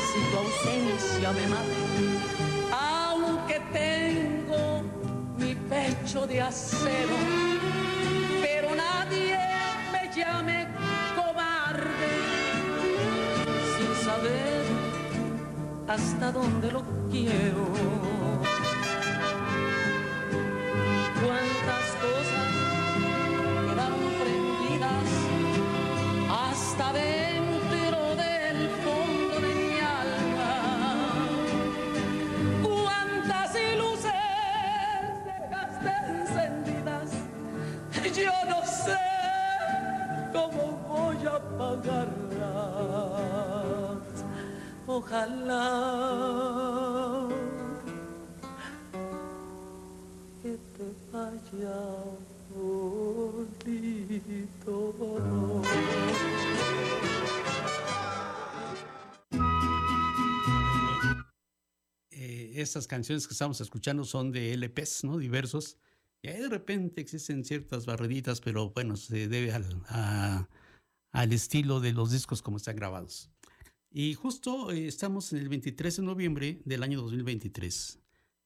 si 0.06 0.18
tu 0.30 0.36
ausencia 0.44 1.32
me 1.38 1.46
mate, 1.54 1.80
aunque 2.72 3.58
tengo 3.72 4.82
mi 5.38 5.54
pecho 5.54 6.26
de 6.26 6.42
acero, 6.42 7.16
pero 8.42 8.68
nadie 8.74 9.38
me 9.92 10.02
llame 10.16 10.65
hasta 15.88 16.32
dónde 16.32 16.72
lo 16.72 16.82
quiero. 17.10 17.64
cuántas 21.22 21.86
cosas 22.04 22.50
quedaron 23.68 24.04
prendidas 24.20 25.10
hasta 26.30 26.86
dentro 26.92 27.98
del 28.16 28.58
fondo 28.84 29.34
de 29.40 29.50
mi 29.54 29.72
alma. 29.80 30.52
Cuántas 32.62 33.50
luces 33.78 34.12
dejaste 35.24 35.90
encendidas, 36.08 37.10
yo 38.14 38.34
no 38.48 38.58
sé 38.64 39.04
cómo 40.32 40.62
voy 40.88 41.20
a 41.26 41.28
apagarlas. 41.36 42.26
Ojalá 44.88 45.75
Estas 62.76 62.88
canciones 62.88 63.26
que 63.26 63.32
estamos 63.32 63.58
escuchando 63.62 64.04
son 64.04 64.32
de 64.32 64.52
LPs, 64.52 65.04
¿no? 65.04 65.16
Diversos. 65.16 65.78
Y 66.20 66.28
de 66.28 66.46
repente 66.50 67.00
existen 67.00 67.42
ciertas 67.42 67.86
barreditas, 67.86 68.42
pero 68.42 68.68
bueno, 68.68 68.98
se 68.98 69.28
debe 69.28 69.50
al, 69.52 69.64
a- 69.88 70.46
al 71.12 71.32
estilo 71.32 71.80
de 71.80 71.94
los 71.94 72.10
discos 72.12 72.42
como 72.42 72.58
están 72.58 72.76
grabados. 72.76 73.30
Y 73.90 74.12
justo 74.12 74.70
eh, 74.72 74.86
estamos 74.88 75.32
en 75.32 75.38
el 75.38 75.48
23 75.48 75.96
de 75.96 76.02
noviembre 76.02 76.60
del 76.66 76.82
año 76.82 77.00
2023. 77.00 77.98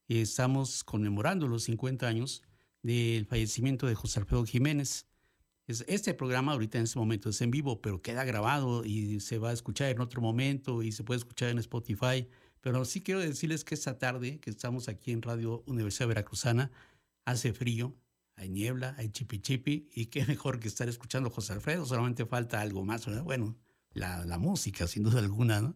Y 0.07 0.19
estamos 0.19 0.85
conmemorando 0.85 1.49
los 1.49 1.63
50 1.63 2.07
años 2.07 2.41
del 2.83 3.25
fallecimiento 3.25 3.85
de 3.85 3.95
José 3.95 4.21
Alfredo 4.21 4.45
Jiménez. 4.45 5.07
Es- 5.67 5.83
Este 5.89 6.13
programa 6.13 6.53
ahorita 6.53 6.77
en 6.77 6.85
este 6.85 6.99
momento 6.99 7.27
es 7.31 7.41
en 7.41 7.51
vivo, 7.51 7.81
pero 7.81 8.01
queda 8.01 8.23
grabado 8.23 8.85
y 8.85 9.19
se 9.19 9.39
va 9.39 9.49
a 9.49 9.53
escuchar 9.53 9.89
en 9.89 9.99
otro 9.99 10.21
momento 10.21 10.83
y 10.83 10.93
se 10.93 11.03
puede 11.03 11.17
escuchar 11.17 11.49
en 11.49 11.57
Spotify. 11.59 12.29
Pero 12.61 12.85
sí 12.85 13.01
quiero 13.01 13.19
decirles 13.19 13.63
que 13.63 13.75
esta 13.75 13.97
tarde 13.97 14.39
que 14.39 14.49
estamos 14.49 14.87
aquí 14.87 15.11
en 15.11 15.21
Radio 15.21 15.63
Universidad 15.65 16.07
Veracruzana, 16.07 16.71
hace 17.25 17.53
frío, 17.53 17.95
hay 18.35 18.49
niebla, 18.49 18.95
hay 18.97 19.09
chipi 19.09 19.39
chipi, 19.39 19.89
y 19.93 20.05
qué 20.07 20.25
mejor 20.27 20.59
que 20.59 20.67
estar 20.67 20.87
escuchando 20.87 21.29
a 21.29 21.31
José 21.31 21.53
Alfredo, 21.53 21.85
solamente 21.85 22.25
falta 22.25 22.61
algo 22.61 22.83
más. 22.85 23.05
Bueno, 23.23 23.57
la, 23.93 24.37
música, 24.37 24.87
sin 24.87 25.03
duda 25.03 25.19
alguna. 25.19 25.75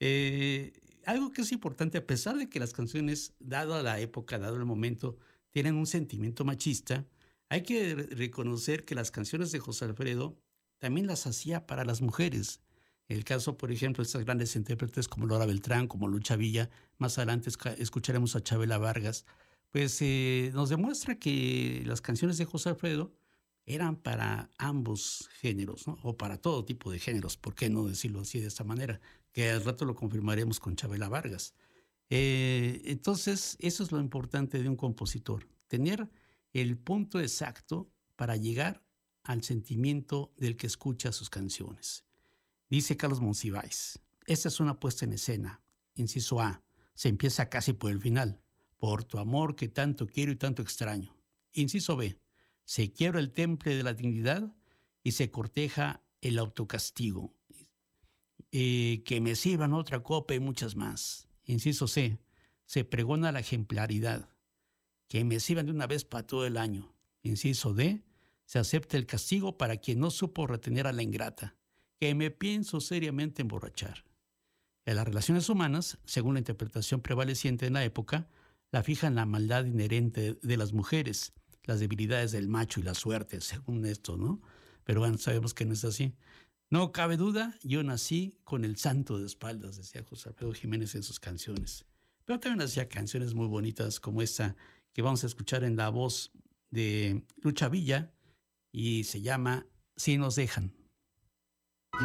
Eh, 0.00 0.72
algo 1.04 1.32
que 1.32 1.42
es 1.42 1.52
importante, 1.52 1.98
a 1.98 2.06
pesar 2.06 2.36
de 2.36 2.48
que 2.48 2.60
las 2.60 2.72
canciones, 2.72 3.34
dado 3.40 3.80
la 3.82 4.00
época, 4.00 4.38
dado 4.38 4.56
el 4.56 4.64
momento, 4.64 5.18
tienen 5.50 5.74
un 5.74 5.86
sentimiento 5.86 6.44
machista, 6.44 7.06
hay 7.48 7.62
que 7.62 7.94
re- 7.94 8.06
reconocer 8.06 8.84
que 8.84 8.94
las 8.94 9.10
canciones 9.10 9.52
de 9.52 9.58
José 9.58 9.84
Alfredo 9.84 10.38
también 10.78 11.06
las 11.06 11.26
hacía 11.26 11.66
para 11.66 11.84
las 11.84 12.00
mujeres. 12.00 12.60
El 13.12 13.24
caso, 13.24 13.58
por 13.58 13.70
ejemplo, 13.70 14.02
de 14.02 14.06
estas 14.06 14.24
grandes 14.24 14.56
intérpretes 14.56 15.06
como 15.06 15.26
Laura 15.26 15.44
Beltrán, 15.44 15.86
como 15.86 16.08
Lucha 16.08 16.34
Villa, 16.34 16.70
más 16.96 17.18
adelante 17.18 17.50
escucharemos 17.78 18.36
a 18.36 18.42
Chabela 18.42 18.78
Vargas, 18.78 19.26
pues 19.70 19.98
eh, 20.00 20.50
nos 20.54 20.70
demuestra 20.70 21.18
que 21.18 21.82
las 21.84 22.00
canciones 22.00 22.38
de 22.38 22.46
José 22.46 22.70
Alfredo 22.70 23.12
eran 23.66 23.96
para 23.96 24.50
ambos 24.56 25.28
géneros, 25.40 25.84
o 25.86 26.16
para 26.16 26.38
todo 26.38 26.64
tipo 26.64 26.90
de 26.90 26.98
géneros, 26.98 27.36
¿por 27.36 27.54
qué 27.54 27.68
no 27.68 27.84
decirlo 27.84 28.20
así 28.20 28.40
de 28.40 28.48
esta 28.48 28.64
manera? 28.64 28.98
Que 29.30 29.50
al 29.50 29.62
rato 29.62 29.84
lo 29.84 29.94
confirmaremos 29.94 30.58
con 30.58 30.74
Chabela 30.74 31.10
Vargas. 31.10 31.54
Eh, 32.08 32.80
entonces, 32.86 33.58
eso 33.60 33.82
es 33.82 33.92
lo 33.92 34.00
importante 34.00 34.62
de 34.62 34.68
un 34.70 34.76
compositor, 34.76 35.46
tener 35.68 36.08
el 36.54 36.78
punto 36.78 37.20
exacto 37.20 37.90
para 38.16 38.36
llegar 38.36 38.82
al 39.22 39.42
sentimiento 39.42 40.32
del 40.38 40.56
que 40.56 40.66
escucha 40.66 41.12
sus 41.12 41.28
canciones. 41.28 42.04
Dice 42.72 42.96
Carlos 42.96 43.20
Monsiváis, 43.20 43.98
esta 44.24 44.48
es 44.48 44.58
una 44.58 44.80
puesta 44.80 45.04
en 45.04 45.12
escena. 45.12 45.60
Inciso 45.94 46.40
A, 46.40 46.62
se 46.94 47.10
empieza 47.10 47.50
casi 47.50 47.74
por 47.74 47.90
el 47.90 48.00
final, 48.00 48.40
por 48.78 49.04
tu 49.04 49.18
amor 49.18 49.56
que 49.56 49.68
tanto 49.68 50.06
quiero 50.06 50.32
y 50.32 50.36
tanto 50.36 50.62
extraño. 50.62 51.14
Inciso 51.52 51.98
B, 51.98 52.18
se 52.64 52.90
quiebra 52.90 53.20
el 53.20 53.30
temple 53.30 53.76
de 53.76 53.82
la 53.82 53.92
dignidad 53.92 54.56
y 55.02 55.12
se 55.12 55.30
corteja 55.30 56.02
el 56.22 56.38
autocastigo. 56.38 57.34
Eh, 58.52 59.02
que 59.04 59.20
me 59.20 59.34
sirvan 59.34 59.74
otra 59.74 60.02
copa 60.02 60.32
y 60.32 60.40
muchas 60.40 60.74
más. 60.74 61.28
Inciso 61.44 61.86
C, 61.86 62.20
se 62.64 62.86
pregona 62.86 63.32
la 63.32 63.40
ejemplaridad. 63.40 64.30
Que 65.08 65.24
me 65.24 65.40
sirvan 65.40 65.66
de 65.66 65.72
una 65.72 65.86
vez 65.86 66.06
para 66.06 66.26
todo 66.26 66.46
el 66.46 66.56
año. 66.56 66.94
Inciso 67.22 67.74
D, 67.74 68.02
se 68.46 68.58
acepta 68.58 68.96
el 68.96 69.04
castigo 69.04 69.58
para 69.58 69.76
quien 69.76 70.00
no 70.00 70.10
supo 70.10 70.46
retener 70.46 70.86
a 70.86 70.92
la 70.92 71.02
ingrata. 71.02 71.54
Que 72.02 72.16
me 72.16 72.32
pienso 72.32 72.80
seriamente 72.80 73.42
emborrachar. 73.42 74.04
En 74.84 74.96
las 74.96 75.06
relaciones 75.06 75.48
humanas, 75.48 75.98
según 76.04 76.34
la 76.34 76.40
interpretación 76.40 77.00
prevaleciente 77.00 77.66
en 77.66 77.74
la 77.74 77.84
época, 77.84 78.28
la 78.72 78.82
fijan 78.82 79.14
la 79.14 79.24
maldad 79.24 79.66
inherente 79.66 80.36
de 80.42 80.56
las 80.56 80.72
mujeres, 80.72 81.32
las 81.62 81.78
debilidades 81.78 82.32
del 82.32 82.48
macho 82.48 82.80
y 82.80 82.82
la 82.82 82.94
suerte, 82.94 83.40
según 83.40 83.86
esto, 83.86 84.16
¿no? 84.16 84.42
Pero 84.82 84.98
bueno, 84.98 85.16
sabemos 85.16 85.54
que 85.54 85.64
no 85.64 85.74
es 85.74 85.84
así. 85.84 86.16
No 86.70 86.90
cabe 86.90 87.16
duda, 87.16 87.56
yo 87.62 87.84
nací 87.84 88.36
con 88.42 88.64
el 88.64 88.78
santo 88.78 89.20
de 89.20 89.26
espaldas, 89.26 89.76
decía 89.76 90.02
José 90.02 90.30
Alfredo 90.30 90.54
Jiménez 90.54 90.96
en 90.96 91.04
sus 91.04 91.20
canciones. 91.20 91.84
Pero 92.24 92.40
también 92.40 92.62
hacía 92.62 92.88
canciones 92.88 93.32
muy 93.32 93.46
bonitas 93.46 94.00
como 94.00 94.22
esta 94.22 94.56
que 94.92 95.02
vamos 95.02 95.22
a 95.22 95.28
escuchar 95.28 95.62
en 95.62 95.76
la 95.76 95.88
voz 95.88 96.32
de 96.68 97.22
Lucha 97.36 97.68
Villa 97.68 98.12
y 98.72 99.04
se 99.04 99.20
llama 99.20 99.68
Si 99.94 100.18
nos 100.18 100.34
dejan. 100.34 100.81
Si 101.92 101.98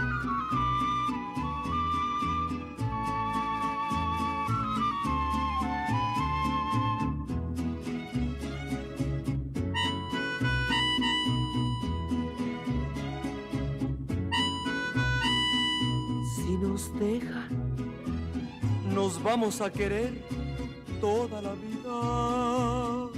nos 16.62 16.93
dejan, 17.00 17.47
nos 18.93 19.23
vamos 19.23 19.62
a 19.62 19.71
querer 19.71 20.21
toda 21.00 21.41
la 21.41 21.54
vida. 21.54 23.10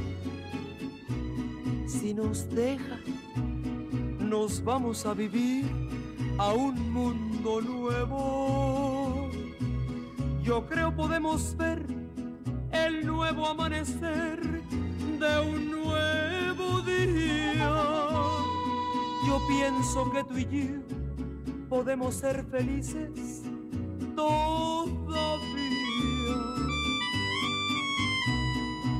Si 1.87 2.13
nos 2.13 2.47
dejan, 2.51 3.01
nos 4.19 4.63
vamos 4.63 5.07
a 5.07 5.15
vivir 5.15 5.88
a 6.39 6.53
un 6.53 6.93
mundo 6.93 7.59
nuevo. 7.61 9.29
Yo 10.41 10.65
creo 10.67 10.95
podemos 10.95 11.55
ver 11.57 11.85
el 12.71 13.05
nuevo 13.05 13.45
amanecer 13.45 14.39
de 15.19 15.39
un 15.41 15.71
nuevo 15.71 16.81
día. 16.81 17.69
Yo 19.27 19.39
pienso 19.49 20.09
que 20.11 20.23
tú 20.23 20.37
y 20.37 20.45
yo 20.45 21.67
podemos 21.67 22.15
ser 22.15 22.45
felices 22.45 23.43
todavía. 24.15 24.87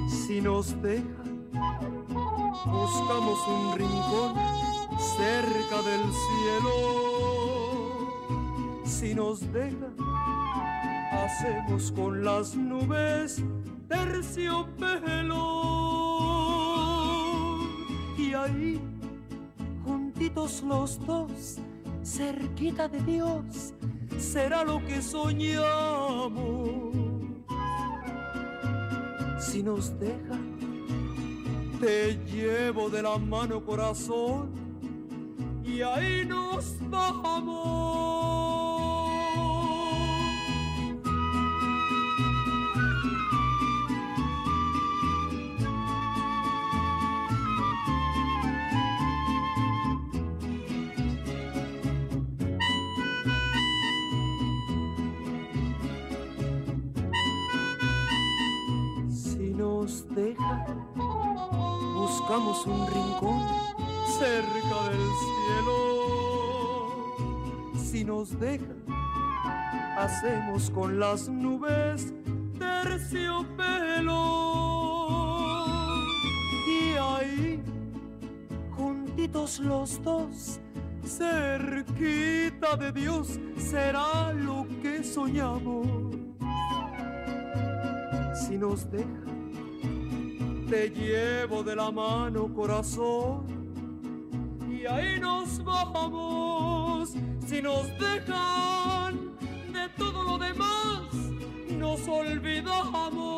Si 0.10 0.42
nos 0.42 0.80
deja, 0.82 1.24
buscamos 2.66 3.48
un 3.48 3.78
rincón 3.78 4.36
cerca 5.00 5.82
del 5.82 6.02
cielo. 6.02 7.29
Si 9.00 9.16
nos 9.16 9.40
deja, 9.54 9.88
hacemos 11.14 11.90
con 11.94 12.22
las 12.22 12.54
nubes 12.54 13.42
terciopelo. 13.88 14.76
Y 18.18 18.34
ahí, 18.34 18.82
juntitos 19.86 20.62
los 20.64 21.00
dos, 21.06 21.60
cerquita 22.04 22.90
de 22.90 23.00
Dios, 23.04 23.74
será 24.18 24.66
lo 24.66 24.86
que 24.86 25.02
soñamos. 25.02 26.44
Si 29.40 29.64
nos 29.64 29.98
deja, 29.98 30.38
te 31.80 32.20
llevo 32.26 32.90
de 32.90 33.02
la 33.02 33.18
mano 33.18 33.64
corazón 33.64 34.52
y 35.64 35.82
ahí 35.84 36.26
nos 36.26 36.76
vamos. 36.90 37.69
Un 62.40 62.88
rincón 62.88 63.44
cerca 64.18 64.90
del 64.90 65.10
cielo. 65.24 65.76
Si 67.76 68.06
nos 68.06 68.40
deja, 68.40 68.74
hacemos 69.98 70.70
con 70.72 71.00
las 71.00 71.28
nubes 71.28 72.14
terciopelo. 72.58 74.16
Y 76.68 76.94
ahí, 76.98 77.62
juntitos 78.72 79.60
los 79.60 80.02
dos, 80.02 80.62
cerquita 81.06 82.78
de 82.78 82.94
Dios, 82.94 83.38
será 83.58 84.32
lo 84.34 84.66
que 84.82 85.04
soñamos. 85.04 85.88
Si 88.34 88.58
nos 88.58 88.90
deja, 88.90 89.39
te 90.70 90.90
llevo 90.90 91.64
de 91.64 91.76
la 91.76 91.90
mano 91.92 92.54
corazón. 92.54 93.46
Y 94.70 94.86
ahí 94.86 95.20
nos 95.20 95.64
vamos 95.64 97.14
si 97.48 97.62
nos 97.62 97.88
dejan 97.98 99.36
de 99.74 99.90
todo 99.98 100.24
lo 100.24 100.38
demás 100.38 101.00
nos 101.78 102.08
olvidamos. 102.08 103.30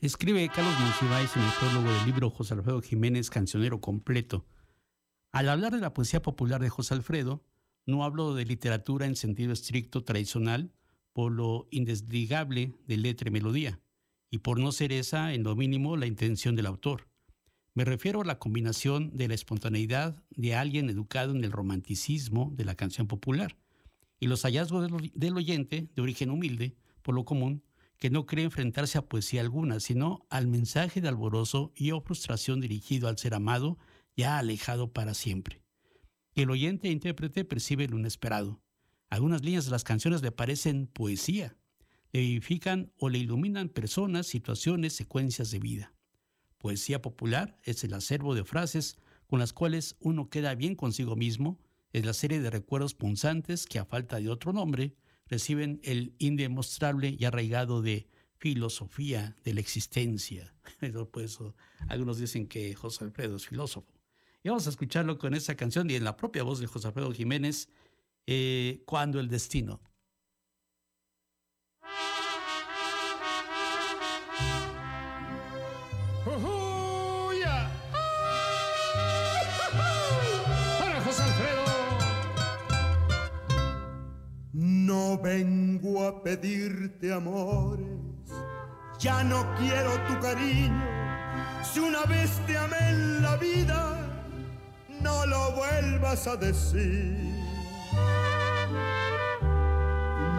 Escribe 0.00 0.48
Carlos 0.48 0.74
Monsiváis 0.80 1.36
en 1.36 1.42
el 1.42 1.50
prólogo 1.60 1.92
del 1.92 2.06
libro 2.06 2.30
José 2.30 2.54
Alfredo 2.54 2.80
Jiménez 2.80 3.30
Cancionero 3.30 3.80
Completo. 3.80 4.46
Al 5.32 5.48
hablar 5.48 5.72
de 5.72 5.80
la 5.80 5.92
poesía 5.92 6.22
popular 6.22 6.60
de 6.60 6.70
José 6.70 6.94
Alfredo, 6.94 7.44
no 7.88 8.04
hablo 8.04 8.34
de 8.34 8.44
literatura 8.44 9.06
en 9.06 9.16
sentido 9.16 9.50
estricto 9.50 10.04
tradicional 10.04 10.70
por 11.14 11.32
lo 11.32 11.68
indesligable 11.70 12.74
de 12.86 12.98
letra 12.98 13.28
y 13.28 13.32
melodía, 13.32 13.80
y 14.30 14.38
por 14.38 14.60
no 14.60 14.72
ser 14.72 14.92
esa, 14.92 15.32
en 15.32 15.42
lo 15.42 15.56
mínimo, 15.56 15.96
la 15.96 16.06
intención 16.06 16.54
del 16.54 16.66
autor. 16.66 17.08
Me 17.72 17.86
refiero 17.86 18.20
a 18.20 18.26
la 18.26 18.38
combinación 18.38 19.16
de 19.16 19.28
la 19.28 19.34
espontaneidad 19.34 20.22
de 20.36 20.54
alguien 20.54 20.90
educado 20.90 21.34
en 21.34 21.42
el 21.42 21.50
romanticismo 21.50 22.52
de 22.54 22.66
la 22.66 22.74
canción 22.74 23.06
popular 23.06 23.56
y 24.20 24.26
los 24.26 24.42
hallazgos 24.42 24.86
del, 25.14 25.36
oyente 25.38 25.88
de 25.94 26.02
origen 26.02 26.30
humilde, 26.30 26.76
por 27.00 27.14
lo 27.14 27.24
común, 27.24 27.62
que 27.96 28.10
no 28.10 28.26
cree 28.26 28.44
enfrentarse 28.44 28.98
a 28.98 29.08
poesía 29.08 29.40
alguna, 29.40 29.80
sino 29.80 30.26
al 30.28 30.46
mensaje 30.46 31.00
de 31.00 31.08
alborozo 31.08 31.72
y 31.74 31.92
o 31.92 32.02
frustración 32.02 32.60
dirigido 32.60 33.08
al 33.08 33.16
ser 33.16 33.32
amado, 33.32 33.78
ya 34.14 34.36
alejado 34.36 34.92
para 34.92 35.14
siempre 35.14 35.62
el 36.42 36.50
oyente 36.50 36.88
e 36.88 36.92
intérprete 36.92 37.44
percibe 37.44 37.88
lo 37.88 37.98
inesperado. 37.98 38.62
Algunas 39.10 39.42
líneas 39.42 39.64
de 39.64 39.70
las 39.70 39.84
canciones 39.84 40.22
le 40.22 40.32
parecen 40.32 40.86
poesía, 40.86 41.56
le 42.12 42.20
vivifican 42.20 42.92
o 42.98 43.08
le 43.08 43.18
iluminan 43.18 43.68
personas, 43.68 44.26
situaciones, 44.26 44.92
secuencias 44.92 45.50
de 45.50 45.58
vida. 45.58 45.94
Poesía 46.58 47.00
popular 47.00 47.58
es 47.62 47.84
el 47.84 47.94
acervo 47.94 48.34
de 48.34 48.44
frases 48.44 48.98
con 49.26 49.38
las 49.38 49.52
cuales 49.52 49.96
uno 50.00 50.28
queda 50.28 50.54
bien 50.54 50.74
consigo 50.74 51.16
mismo, 51.16 51.60
es 51.92 52.04
la 52.04 52.14
serie 52.14 52.40
de 52.40 52.50
recuerdos 52.50 52.94
punzantes 52.94 53.66
que 53.66 53.78
a 53.78 53.84
falta 53.84 54.20
de 54.20 54.28
otro 54.28 54.52
nombre 54.52 54.94
reciben 55.26 55.80
el 55.82 56.14
indemostrable 56.18 57.16
y 57.18 57.24
arraigado 57.24 57.82
de 57.82 58.08
filosofía 58.36 59.36
de 59.44 59.54
la 59.54 59.60
existencia. 59.60 60.54
Por 61.12 61.22
eso 61.24 61.54
algunos 61.88 62.18
dicen 62.18 62.46
que 62.46 62.74
José 62.74 63.04
Alfredo 63.04 63.36
es 63.36 63.46
filósofo. 63.46 63.97
Y 64.42 64.48
vamos 64.48 64.66
a 64.66 64.70
escucharlo 64.70 65.18
con 65.18 65.34
esa 65.34 65.56
canción 65.56 65.90
y 65.90 65.96
en 65.96 66.04
la 66.04 66.16
propia 66.16 66.44
voz 66.44 66.60
de 66.60 66.66
José 66.66 66.88
Alfredo 66.88 67.12
Jiménez, 67.12 67.68
eh, 68.26 68.82
Cuando 68.86 69.18
el 69.18 69.28
Destino. 69.28 69.80
¡Hola, 80.80 81.02
José 81.04 81.22
Alfredo! 81.22 81.64
No 84.52 85.18
vengo 85.20 86.06
a 86.06 86.22
pedirte 86.22 87.12
amores, 87.12 87.88
ya 89.00 89.24
no 89.24 89.54
quiero 89.56 89.92
tu 90.06 90.20
cariño. 90.20 90.84
Si 91.64 91.80
una 91.80 92.04
vez 92.04 92.30
te 92.46 92.56
amé 92.56 92.76
en 92.90 93.22
la 93.22 93.36
vida, 93.36 93.97
no 95.08 95.26
lo 95.26 95.52
vuelvas 95.52 96.26
a 96.26 96.36
decir. 96.36 97.16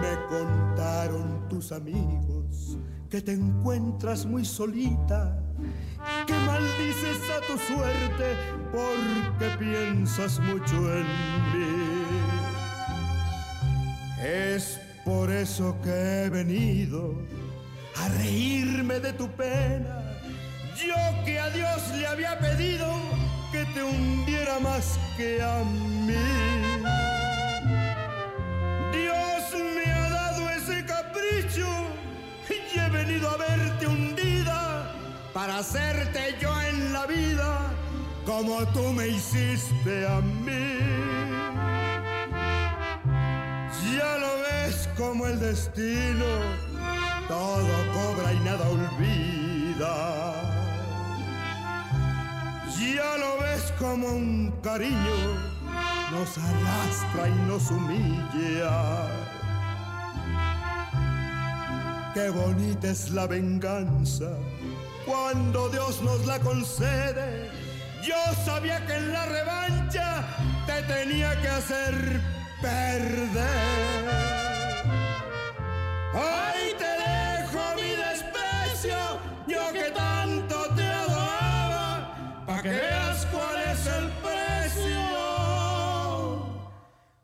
Me 0.01 0.13
contaron 0.33 1.47
tus 1.49 1.71
amigos 1.71 2.77
que 3.09 3.19
te 3.21 3.33
encuentras 3.33 4.25
muy 4.25 4.45
solita, 4.45 5.21
que 6.27 6.37
maldices 6.51 7.21
a 7.35 7.39
tu 7.47 7.55
suerte 7.69 8.27
porque 8.71 9.47
piensas 9.57 10.39
mucho 10.39 10.75
en 10.97 11.07
mí. 11.51 11.71
Es 14.21 14.79
por 15.03 15.31
eso 15.31 15.75
que 15.83 15.95
he 16.25 16.29
venido 16.29 17.15
a 17.95 18.07
reírme 18.19 18.99
de 18.99 19.13
tu 19.13 19.27
pena, 19.29 19.95
yo 20.75 20.95
que 21.25 21.39
a 21.39 21.49
Dios 21.49 21.79
le 21.97 22.05
había 22.05 22.37
pedido 22.37 23.18
te 23.73 23.83
hundiera 23.83 24.59
más 24.59 24.99
que 25.17 25.41
a 25.41 25.63
mí. 25.63 26.13
Dios 28.91 29.43
me 29.75 29.91
ha 29.91 30.09
dado 30.09 30.49
ese 30.51 30.85
capricho 30.85 31.67
y 32.49 32.79
he 32.79 32.89
venido 32.89 33.29
a 33.29 33.37
verte 33.37 33.87
hundida 33.87 34.93
para 35.33 35.59
hacerte 35.59 36.35
yo 36.41 36.51
en 36.61 36.93
la 36.93 37.05
vida 37.05 37.71
como 38.25 38.65
tú 38.67 38.93
me 38.93 39.07
hiciste 39.07 40.07
a 40.07 40.21
mí. 40.21 40.79
Ya 43.95 44.17
lo 44.17 44.39
ves 44.39 44.89
como 44.97 45.27
el 45.27 45.39
destino 45.39 46.69
todo 47.29 47.69
cobra 47.93 48.33
y 48.33 48.39
nada 48.39 48.67
olvida. 48.67 50.48
Ya 52.79 53.17
lo 53.17 53.39
ves 53.41 53.73
como 53.77 54.07
un 54.07 54.51
cariño 54.63 55.59
nos 56.11 56.37
arrastra 56.37 57.27
y 57.27 57.33
nos 57.47 57.69
humilla. 57.69 59.07
Qué 62.13 62.29
bonita 62.29 62.89
es 62.89 63.11
la 63.11 63.27
venganza 63.27 64.31
cuando 65.05 65.69
Dios 65.69 66.01
nos 66.01 66.25
la 66.25 66.39
concede. 66.39 67.51
Yo 68.03 68.15
sabía 68.45 68.85
que 68.85 68.95
en 68.95 69.13
la 69.13 69.25
revancha 69.25 70.23
te 70.65 70.81
tenía 70.83 71.39
que 71.41 71.47
hacer 71.47 72.21
perder. 72.61 74.09
Ahí 76.13 76.58
veas 82.69 83.25
cuál 83.27 83.61
es 83.71 83.87
el 83.87 84.09
precio 84.23 85.09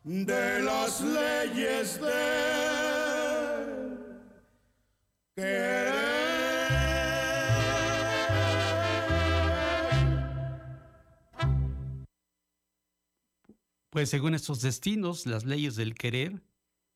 de 0.03 0.61
las 0.61 1.01
leyes 1.01 1.99
de 2.01 2.55
Pues 13.95 14.09
según 14.09 14.35
estos 14.35 14.61
destinos, 14.61 15.25
las 15.25 15.45
leyes 15.45 15.77
del 15.77 15.95
querer 15.95 16.41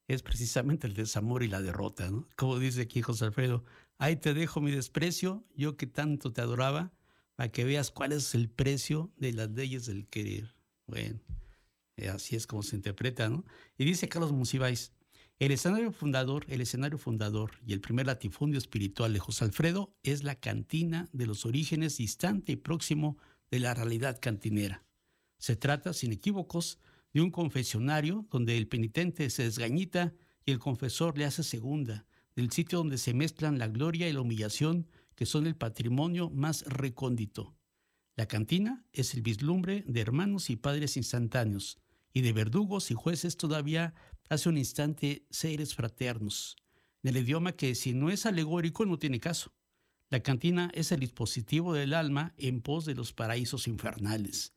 es 0.09 0.21
precisamente 0.21 0.85
el 0.85 0.93
desamor 0.93 1.43
y 1.43 1.47
la 1.47 1.61
derrota, 1.61 2.09
¿no? 2.11 2.27
Como 2.35 2.59
dice 2.59 2.81
aquí 2.81 3.01
José 3.01 3.23
Alfredo, 3.23 3.63
ahí 3.99 4.17
te 4.17 4.33
dejo 4.33 4.59
mi 4.59 4.71
desprecio, 4.71 5.45
yo 5.55 5.77
que 5.77 5.87
tanto 5.87 6.33
te 6.33 6.41
adoraba, 6.41 6.91
para 7.39 7.53
que 7.53 7.63
veas 7.63 7.89
cuál 7.89 8.11
es 8.11 8.35
el 8.35 8.49
precio 8.49 9.13
de 9.15 9.31
las 9.31 9.49
leyes 9.51 9.85
del 9.85 10.05
querer. 10.07 10.53
Bueno, 10.87 11.21
eh, 11.95 12.09
así 12.09 12.35
es 12.35 12.45
como 12.45 12.63
se 12.63 12.75
interpreta, 12.75 13.29
¿no? 13.29 13.45
Y 13.77 13.85
dice 13.85 14.09
Carlos 14.09 14.33
Monsiváis, 14.33 14.91
el 15.39 15.53
escenario 15.53 15.93
fundador, 15.93 16.43
el 16.49 16.59
escenario 16.59 16.97
fundador 16.97 17.51
y 17.65 17.71
el 17.71 17.79
primer 17.79 18.07
latifundio 18.07 18.57
espiritual 18.57 19.13
de 19.13 19.19
José 19.19 19.45
Alfredo 19.45 19.95
es 20.03 20.25
la 20.25 20.35
cantina 20.35 21.07
de 21.13 21.27
los 21.27 21.45
orígenes 21.45 21.95
distante 21.95 22.51
y 22.51 22.55
próximo 22.57 23.17
de 23.49 23.59
la 23.59 23.73
realidad 23.73 24.19
cantinera. 24.21 24.83
Se 25.37 25.55
trata, 25.55 25.93
sin 25.93 26.11
equívocos, 26.11 26.77
de 27.13 27.21
un 27.21 27.31
confesionario 27.31 28.27
donde 28.29 28.57
el 28.57 28.67
penitente 28.67 29.29
se 29.29 29.43
desgañita 29.43 30.13
y 30.43 30.51
el 30.51 30.59
confesor 30.59 31.17
le 31.17 31.23
hace 31.23 31.43
segunda, 31.43 32.05
del 32.35 32.51
sitio 32.51 32.79
donde 32.79 32.97
se 32.97 33.13
mezclan 33.13 33.59
la 33.59 33.69
gloria 33.69 34.09
y 34.09 34.11
la 34.11 34.19
humillación 34.19 34.89
que 35.19 35.25
son 35.25 35.47
el 35.47 35.57
patrimonio 35.57 36.29
más 36.29 36.63
recóndito. 36.65 37.53
La 38.15 38.25
cantina 38.25 38.85
es 38.93 39.13
el 39.13 39.21
vislumbre 39.21 39.83
de 39.85 39.99
hermanos 39.99 40.49
y 40.49 40.55
padres 40.55 40.95
instantáneos, 40.95 41.77
y 42.13 42.21
de 42.21 42.31
verdugos 42.31 42.89
y 42.89 42.93
jueces 42.93 43.35
todavía 43.35 43.93
hace 44.29 44.47
un 44.47 44.57
instante 44.57 45.25
seres 45.29 45.75
fraternos, 45.75 46.55
en 47.03 47.09
el 47.09 47.17
idioma 47.17 47.51
que 47.51 47.75
si 47.75 47.91
no 47.91 48.09
es 48.09 48.25
alegórico 48.25 48.85
no 48.85 48.97
tiene 48.97 49.19
caso. 49.19 49.51
La 50.09 50.21
cantina 50.21 50.71
es 50.73 50.93
el 50.93 51.01
dispositivo 51.01 51.73
del 51.73 51.95
alma 51.95 52.33
en 52.37 52.61
pos 52.61 52.85
de 52.85 52.95
los 52.95 53.11
paraísos 53.11 53.67
infernales. 53.67 54.53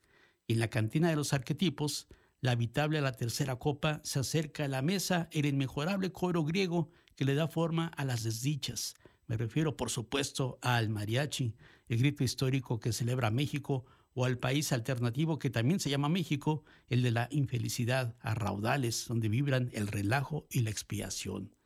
Y 0.47 0.53
en 0.53 0.61
la 0.61 0.71
cantina 0.71 1.11
de 1.11 1.17
los 1.17 1.33
arquetipos, 1.33 2.07
la 2.41 2.53
habitable 2.53 2.99
a 2.99 3.03
la 3.03 3.17
tercera 3.17 3.57
copa 3.57 4.01
se 4.05 4.21
acerca 4.21 4.67
a 4.67 4.69
la 4.69 4.81
mesa 4.81 5.29
el 5.33 5.45
inmejorable 5.45 6.13
coro 6.13 6.45
griego 6.45 6.89
que 7.17 7.25
le 7.25 7.35
da 7.35 7.49
forma 7.49 7.89
a 7.89 8.05
las 8.05 8.23
desdichas, 8.23 8.95
me 9.33 9.39
refiero, 9.39 9.79
por 9.79 9.89
supuesto, 9.89 10.59
al 10.61 10.91
mariachi, 10.91 11.55
el 11.89 11.99
grito 12.01 12.23
histórico 12.23 12.79
que 12.81 12.93
celebra 12.93 13.31
México, 13.31 13.87
o 14.13 14.27
al 14.27 14.37
país 14.37 14.75
alternativo 14.75 15.39
que 15.39 15.49
también 15.49 15.81
se 15.81 15.89
llama 15.89 16.11
México, 16.11 16.65
el 16.91 17.01
de 17.01 17.13
la 17.13 17.29
infelicidad, 17.31 18.15
a 18.21 18.35
raudales 18.35 19.07
donde 19.09 19.31
vibran 19.31 19.71
el 19.73 19.87
relajo 19.87 20.47
y 20.51 20.61
la 20.61 20.69
expiación. 20.69 21.57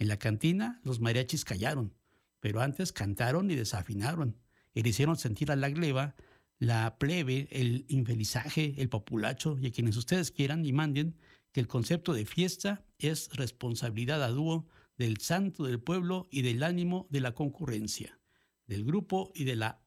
En 0.00 0.08
la 0.08 0.18
cantina 0.18 0.80
los 0.82 0.98
mariachis 0.98 1.44
callaron, 1.44 1.94
pero 2.40 2.60
antes 2.60 2.90
cantaron 2.90 3.52
y 3.52 3.54
desafinaron, 3.54 4.36
y 4.74 4.82
le 4.82 4.88
hicieron 4.88 5.16
sentir 5.16 5.52
a 5.52 5.56
la 5.56 5.70
gleba, 5.70 6.16
la 6.58 6.98
plebe, 6.98 7.46
el 7.52 7.84
infelizaje, 7.86 8.74
el 8.78 8.88
populacho 8.88 9.56
y 9.60 9.68
a 9.68 9.70
quienes 9.70 9.96
ustedes 9.96 10.32
quieran 10.32 10.66
y 10.66 10.72
manden 10.72 11.14
que 11.52 11.60
el 11.60 11.68
concepto 11.68 12.14
de 12.14 12.26
fiesta 12.26 12.84
es 12.98 13.28
responsabilidad 13.36 14.24
a 14.24 14.28
dúo 14.30 14.66
del 14.98 15.18
santo 15.18 15.64
del 15.64 15.80
pueblo 15.80 16.28
y 16.30 16.42
del 16.42 16.62
ánimo 16.62 17.06
de 17.10 17.20
la 17.20 17.34
concurrencia, 17.34 18.18
del 18.66 18.84
grupo 18.84 19.32
y 19.34 19.44
de 19.44 19.56
la 19.56 19.82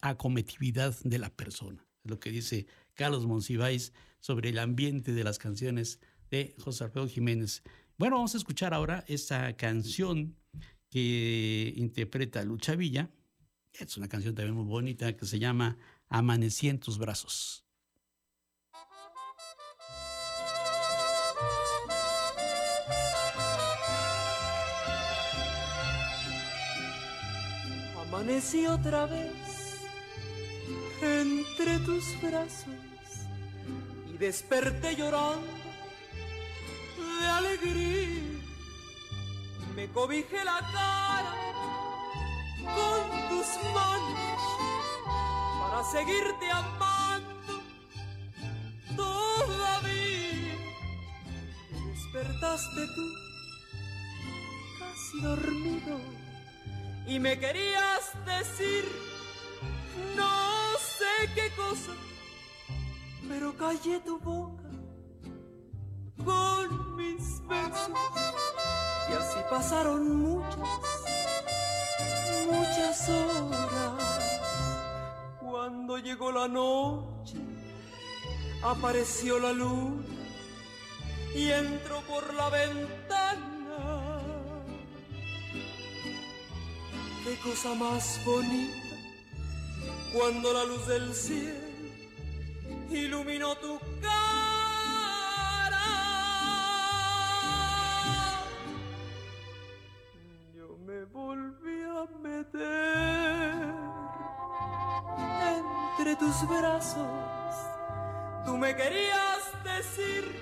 acometividad 0.00 0.96
de 1.02 1.18
la 1.18 1.30
persona. 1.30 1.86
Es 2.04 2.10
lo 2.10 2.20
que 2.20 2.30
dice 2.30 2.66
Carlos 2.94 3.26
Monsiváis 3.26 3.92
sobre 4.20 4.50
el 4.50 4.58
ambiente 4.58 5.12
de 5.12 5.24
las 5.24 5.38
canciones 5.38 6.00
de 6.30 6.54
José 6.58 6.84
Alfredo 6.84 7.08
Jiménez. 7.08 7.62
Bueno, 7.98 8.16
vamos 8.16 8.34
a 8.34 8.38
escuchar 8.38 8.72
ahora 8.74 9.04
esta 9.08 9.56
canción 9.56 10.36
que 10.90 11.72
interpreta 11.76 12.44
Lucha 12.44 12.74
Villa. 12.76 13.10
Es 13.72 13.96
una 13.96 14.08
canción 14.08 14.34
también 14.34 14.56
muy 14.56 14.64
bonita 14.64 15.16
que 15.16 15.26
se 15.26 15.38
llama 15.38 15.78
Amanecí 16.08 16.68
en 16.68 16.80
tus 16.80 16.98
brazos. 16.98 17.64
Amanecí 28.20 28.66
otra 28.66 29.06
vez 29.06 29.80
entre 31.00 31.78
tus 31.78 32.04
brazos 32.20 32.66
y 34.12 34.18
desperté 34.18 34.94
llorando 34.94 35.46
de 37.18 37.26
alegría. 37.26 38.42
Me 39.74 39.88
cobijé 39.88 40.44
la 40.44 40.60
cara 40.70 41.34
con 42.76 43.28
tus 43.30 43.46
manos 43.72 44.42
para 45.62 45.82
seguirte 45.84 46.50
amando 46.50 47.62
todavía. 48.96 50.58
despertaste 51.94 52.86
tú 52.96 53.06
casi 54.78 55.20
dormido 55.22 56.19
y 57.06 57.18
me 57.18 57.38
querías 57.38 58.12
decir 58.24 58.84
no 60.16 60.78
sé 60.78 61.30
qué 61.34 61.50
cosa, 61.56 61.92
pero 63.28 63.56
callé 63.56 64.00
tu 64.00 64.18
boca 64.18 64.70
con 66.24 66.96
mis 66.96 67.46
besos 67.48 67.90
y 69.08 69.12
así 69.12 69.38
pasaron 69.48 70.20
muchas, 70.20 70.58
muchas 72.46 73.08
horas. 73.08 74.40
Cuando 75.40 75.98
llegó 75.98 76.30
la 76.30 76.46
noche, 76.48 77.38
apareció 78.62 79.38
la 79.38 79.52
luna 79.52 80.04
y 81.34 81.50
entró 81.50 82.00
por 82.02 82.34
la 82.34 82.50
ventana 82.50 83.49
qué 87.30 87.36
cosa 87.36 87.74
más 87.74 88.20
bonita 88.24 88.96
cuando 90.12 90.52
la 90.52 90.64
luz 90.64 90.84
del 90.88 91.14
cielo 91.14 91.60
iluminó 92.90 93.54
tu 93.56 93.78
cara. 94.00 95.78
Yo 100.56 100.76
me 100.84 101.04
volví 101.04 101.82
a 101.84 102.04
meter 102.18 103.74
entre 106.00 106.16
tus 106.16 106.48
brazos. 106.48 107.06
Tú 108.44 108.56
me 108.56 108.74
querías 108.74 109.40
decir 109.62 110.34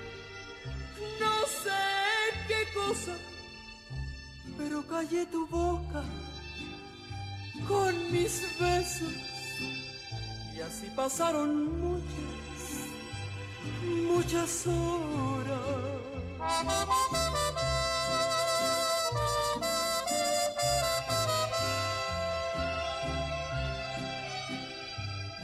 no 1.20 1.46
sé 1.62 1.83
qué 2.46 2.66
cosa, 2.72 3.14
pero 4.57 4.83
callé 4.87 5.27
tu 5.27 5.46
boca 5.48 6.03
con 7.66 8.12
mis 8.12 8.59
besos. 8.59 9.14
Y 10.57 10.61
así 10.61 10.87
pasaron 10.94 11.81
muchas, 11.81 12.62
muchas 13.85 14.66
horas. 14.66 15.99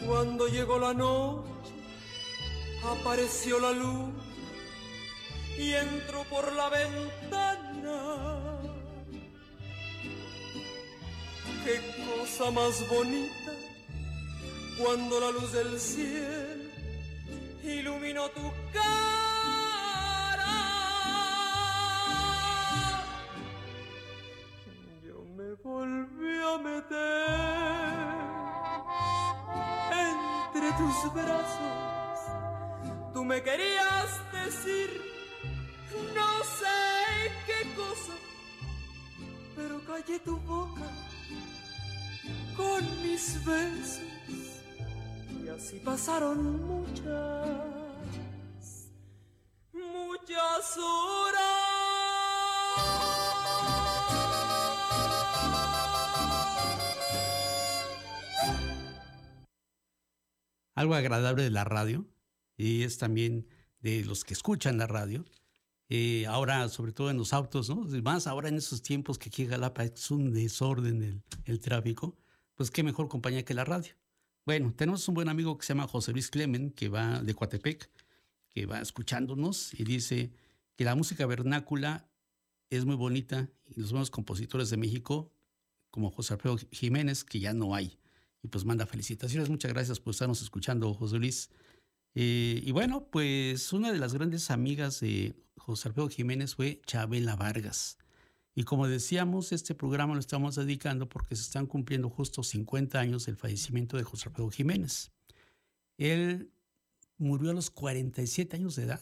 Cuando 0.07 0.49
llegó 0.49 0.79
la 0.79 0.93
noche, 0.93 1.51
apareció 2.85 3.59
la 3.59 3.73
luz 3.73 4.13
y 5.59 5.73
entró 5.73 6.25
por 6.25 6.53
la 6.53 6.69
ventana 6.69 7.54
qué 11.65 11.81
cosa 12.05 12.51
más 12.51 12.87
bonita 12.89 13.53
cuando 14.79 15.19
la 15.21 15.31
luz 15.31 15.53
del 15.53 15.81
cielo 15.81 16.65
iluminó 17.63 18.29
tu 18.31 18.53
cara. 18.73 20.55
Yo 25.07 25.25
me 25.37 25.55
volví 25.63 26.37
a 26.53 26.59
meter 26.59 27.31
entre 30.09 30.73
tus 30.73 31.15
brazos. 31.15 32.19
Tú 33.15 33.25
me 33.25 33.43
querías 33.43 34.11
decir 34.33 35.01
no 36.15 36.45
sé 36.59 37.33
qué 37.47 37.75
cosa, 37.75 38.13
pero 39.57 39.81
callé 39.87 40.19
tu 40.19 40.37
boca 40.41 41.04
con 42.57 43.03
mis 43.03 43.45
besos. 43.45 44.01
Y 45.45 45.49
así 45.49 45.81
pasaron 45.85 46.67
muchas, 46.67 47.59
muchas 49.73 50.15
basura. 50.35 51.39
Algo 60.75 60.95
agradable 60.95 61.45
de 61.45 61.51
la 61.51 61.65
radio 61.65 62.07
y 62.57 62.83
es 62.83 62.99
también 62.99 63.47
de 63.81 64.05
los 64.05 64.25
que 64.25 64.35
escuchan 64.35 64.79
la 64.79 64.87
radio. 64.87 65.25
Eh, 65.89 66.27
ahora, 66.27 66.69
sobre 66.69 66.93
todo 66.93 67.11
en 67.11 67.19
los 67.19 67.33
autos, 67.33 67.69
¿no? 67.69 67.85
Más 68.03 68.27
ahora 68.27 68.49
en 68.49 68.57
esos 68.57 68.83
tiempos 68.83 69.19
que 69.19 69.29
aquí 69.29 69.43
en 69.43 69.51
Jalapa 69.51 69.85
es 69.85 70.11
un 70.11 70.33
desorden 70.33 71.23
el 71.45 71.61
tráfico, 71.61 72.17
pues 72.55 72.71
qué 72.71 72.83
mejor 72.83 73.09
compañía 73.09 73.45
que 73.45 73.55
la 73.55 73.65
radio. 73.65 73.95
Bueno, 74.47 74.75
tenemos 74.77 75.09
un 75.09 75.15
buen 75.15 75.29
amigo 75.29 75.57
que 75.57 75.65
se 75.65 75.73
llama 75.73 75.89
José 75.89 76.13
Luis 76.13 76.31
Clemen, 76.31 76.71
que 76.71 76.89
va 76.89 77.23
de 77.23 77.35
Coatepec, 77.35 77.91
que 78.51 78.67
va 78.67 78.81
escuchándonos 78.81 79.73
y 79.75 79.85
dice 79.85 80.33
que 80.77 80.85
la 80.85 80.95
música 80.95 81.27
vernácula 81.27 82.09
es 82.71 82.85
muy 82.85 82.97
bonita 82.97 83.49
y 83.67 83.81
los 83.81 83.93
buenos 83.93 84.11
compositores 84.11 84.71
de 84.71 84.77
México, 84.77 85.33
como 85.91 86.11
José 86.11 86.35
Alfredo 86.35 86.59
Jiménez, 86.73 87.25
que 87.25 87.41
ya 87.41 87.55
no 87.55 87.75
hay. 87.75 87.99
Y 88.43 88.49
pues 88.49 88.65
manda 88.65 88.87
felicitaciones. 88.87 89.49
Muchas 89.49 89.73
gracias 89.73 90.01
por 90.01 90.13
estarnos 90.13 90.43
escuchando, 90.43 90.93
José 90.93 91.19
Luis. 91.19 91.51
Eh, 92.15 92.61
y 92.63 92.71
bueno, 92.73 93.09
pues 93.11 93.73
una 93.73 93.93
de 93.93 93.99
las 93.99 94.13
grandes 94.13 94.51
amigas 94.51 95.01
de 95.01 95.35
José 95.57 95.89
Alfredo 95.89 96.09
Jiménez 96.09 96.55
fue 96.55 96.81
Chabela 96.87 97.37
Vargas. 97.37 97.99
Y 98.55 98.63
como 98.63 98.87
decíamos, 98.87 99.53
este 99.53 99.75
programa 99.75 100.15
lo 100.15 100.21
estamos 100.21 100.55
dedicando 100.55 101.09
porque 101.09 101.35
se 101.35 101.43
están 101.43 101.67
cumpliendo 101.67 102.09
justo 102.09 102.43
50 102.43 103.01
años 103.01 103.27
del 103.27 103.37
fallecimiento 103.37 103.97
de 103.97 104.05
José 104.05 104.29
Alfredo 104.29 104.51
Jiménez. 104.51 105.13
Él 105.99 106.53
murió 107.19 107.51
a 107.51 107.55
los 107.55 107.71
47 107.71 108.57
años 108.57 108.77
de 108.77 108.85
edad, 108.85 109.01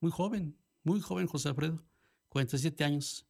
muy 0.00 0.10
joven, 0.10 0.56
muy 0.82 1.00
joven 1.00 1.26
José 1.26 1.50
Alfredo, 1.50 1.84
47 2.28 2.84
años. 2.84 3.26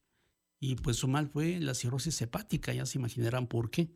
Y 0.59 0.75
pues 0.75 0.97
su 0.97 1.07
mal 1.07 1.29
fue 1.29 1.59
la 1.59 1.75
cirrosis 1.75 2.21
hepática, 2.21 2.73
ya 2.73 2.85
se 2.85 2.97
imaginarán 2.97 3.47
por 3.47 3.69
qué. 3.69 3.91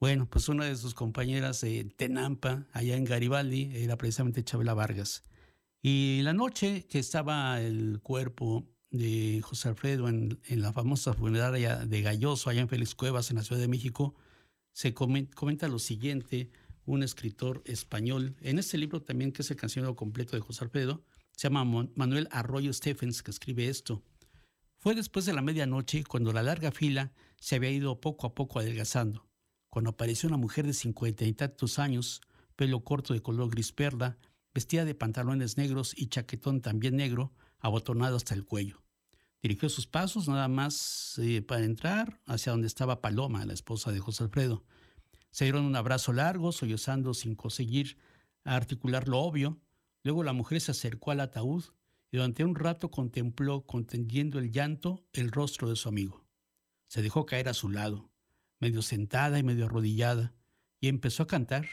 Bueno, 0.00 0.28
pues 0.28 0.48
una 0.48 0.66
de 0.66 0.76
sus 0.76 0.94
compañeras 0.94 1.60
de 1.60 1.84
Tenampa, 1.84 2.66
allá 2.72 2.96
en 2.96 3.04
Garibaldi, 3.04 3.70
era 3.74 3.96
precisamente 3.96 4.44
Chabela 4.44 4.74
Vargas. 4.74 5.24
Y 5.80 6.20
la 6.22 6.32
noche 6.32 6.86
que 6.86 6.98
estaba 6.98 7.60
el 7.60 8.00
cuerpo 8.02 8.66
de 8.94 9.42
José 9.42 9.68
Alfredo 9.68 10.08
en, 10.08 10.38
la 10.48 10.72
famosa 10.72 11.14
funeraria 11.14 11.84
de 11.84 12.00
Galloso, 12.00 12.48
allá 12.48 12.60
en 12.60 12.68
Félix 12.68 12.94
Cuevas, 12.94 13.28
en 13.30 13.36
la 13.36 13.42
Ciudad 13.42 13.60
de 13.60 13.66
México, 13.66 14.14
se 14.72 14.94
comenta 14.94 15.66
lo 15.66 15.80
siguiente, 15.80 16.50
un 16.86 17.02
escritor 17.02 17.62
español, 17.64 18.36
en 18.40 18.60
este 18.60 18.78
libro 18.78 19.02
también, 19.02 19.32
que 19.32 19.42
es 19.42 19.50
el 19.50 19.56
cancionero 19.56 19.96
completo 19.96 20.36
de 20.36 20.42
José 20.42 20.64
Alfredo, 20.64 21.02
se 21.32 21.48
llama 21.48 21.88
Manuel 21.96 22.28
Arroyo 22.30 22.72
Stephens, 22.72 23.24
que 23.24 23.32
escribe 23.32 23.68
esto. 23.68 24.04
Fue 24.78 24.94
después 24.94 25.26
de 25.26 25.32
la 25.32 25.42
medianoche 25.42 26.04
cuando 26.04 26.32
la 26.32 26.44
larga 26.44 26.70
fila 26.70 27.12
se 27.40 27.56
había 27.56 27.70
ido 27.70 28.00
poco 28.00 28.28
a 28.28 28.34
poco 28.34 28.60
adelgazando, 28.60 29.26
cuando 29.70 29.90
apareció 29.90 30.28
una 30.28 30.38
mujer 30.38 30.66
de 30.66 30.72
cincuenta 30.72 31.24
y 31.24 31.32
tantos 31.32 31.80
años, 31.80 32.20
pelo 32.54 32.84
corto 32.84 33.12
de 33.12 33.22
color 33.22 33.50
gris 33.50 33.72
perla, 33.72 34.18
vestida 34.54 34.84
de 34.84 34.94
pantalones 34.94 35.56
negros 35.56 35.94
y 35.96 36.06
chaquetón 36.06 36.60
también 36.60 36.94
negro, 36.94 37.32
abotonado 37.58 38.16
hasta 38.16 38.34
el 38.34 38.44
cuello. 38.44 38.83
Dirigió 39.44 39.68
sus 39.68 39.86
pasos 39.86 40.26
nada 40.26 40.48
más 40.48 41.18
eh, 41.18 41.42
para 41.42 41.66
entrar 41.66 42.18
hacia 42.24 42.52
donde 42.52 42.66
estaba 42.66 43.02
Paloma, 43.02 43.44
la 43.44 43.52
esposa 43.52 43.92
de 43.92 44.00
José 44.00 44.24
Alfredo. 44.24 44.64
Se 45.32 45.44
dieron 45.44 45.66
un 45.66 45.76
abrazo 45.76 46.14
largo, 46.14 46.50
sollozando 46.50 47.12
sin 47.12 47.34
conseguir 47.34 47.98
articular 48.44 49.06
lo 49.06 49.18
obvio. 49.18 49.60
Luego 50.02 50.24
la 50.24 50.32
mujer 50.32 50.62
se 50.62 50.70
acercó 50.70 51.10
al 51.10 51.20
ataúd 51.20 51.62
y 52.10 52.16
durante 52.16 52.42
un 52.42 52.54
rato 52.54 52.90
contempló, 52.90 53.66
contendiendo 53.66 54.38
el 54.38 54.50
llanto, 54.50 55.04
el 55.12 55.30
rostro 55.30 55.68
de 55.68 55.76
su 55.76 55.90
amigo. 55.90 56.24
Se 56.86 57.02
dejó 57.02 57.26
caer 57.26 57.50
a 57.50 57.52
su 57.52 57.68
lado, 57.68 58.10
medio 58.60 58.80
sentada 58.80 59.38
y 59.38 59.42
medio 59.42 59.66
arrodillada, 59.66 60.32
y 60.80 60.88
empezó 60.88 61.22
a 61.22 61.26
cantar, 61.26 61.68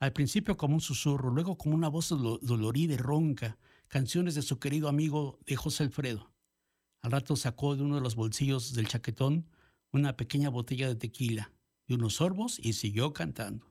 al 0.00 0.12
principio 0.12 0.58
como 0.58 0.74
un 0.74 0.82
susurro, 0.82 1.30
luego 1.30 1.56
como 1.56 1.76
una 1.76 1.88
voz 1.88 2.10
dolorida 2.10 2.92
y 2.92 2.98
ronca, 2.98 3.56
canciones 3.88 4.34
de 4.34 4.42
su 4.42 4.58
querido 4.58 4.90
amigo 4.90 5.38
de 5.46 5.56
José 5.56 5.84
Alfredo. 5.84 6.35
Al 7.02 7.12
rato 7.12 7.36
sacó 7.36 7.76
de 7.76 7.82
uno 7.82 7.96
de 7.96 8.00
los 8.00 8.16
bolsillos 8.16 8.74
del 8.74 8.88
chaquetón 8.88 9.46
una 9.92 10.16
pequeña 10.16 10.50
botella 10.50 10.88
de 10.88 10.96
tequila 10.96 11.52
y 11.86 11.94
unos 11.94 12.14
sorbos 12.14 12.58
y 12.62 12.74
siguió 12.74 13.12
cantando. 13.12 13.66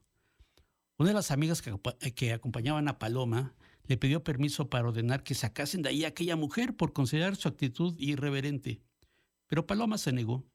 Una 0.98 1.10
de 1.10 1.16
las 1.16 1.32
amigas 1.32 1.62
que, 1.62 2.34
acompañaban 2.34 2.88
a 2.88 3.00
Paloma 3.00 3.54
le 3.86 3.98
pidió 3.98 4.24
permiso 4.24 4.70
para 4.70 4.88
ordenar 4.88 5.24
que 5.24 5.36
sacasen 5.36 5.82
de 5.82 5.90
ahí 5.90 6.06
a 6.06 6.10
aquella 6.10 6.36
mujer 6.36 6.76
por 6.76 6.94
considerar 6.94 7.36
su 7.36 7.48
actitud 7.48 7.96
irreverente. 8.00 8.82
Pero 9.48 9.68
Paloma 9.68 9.98
se 9.98 10.14
negó. 10.14 10.46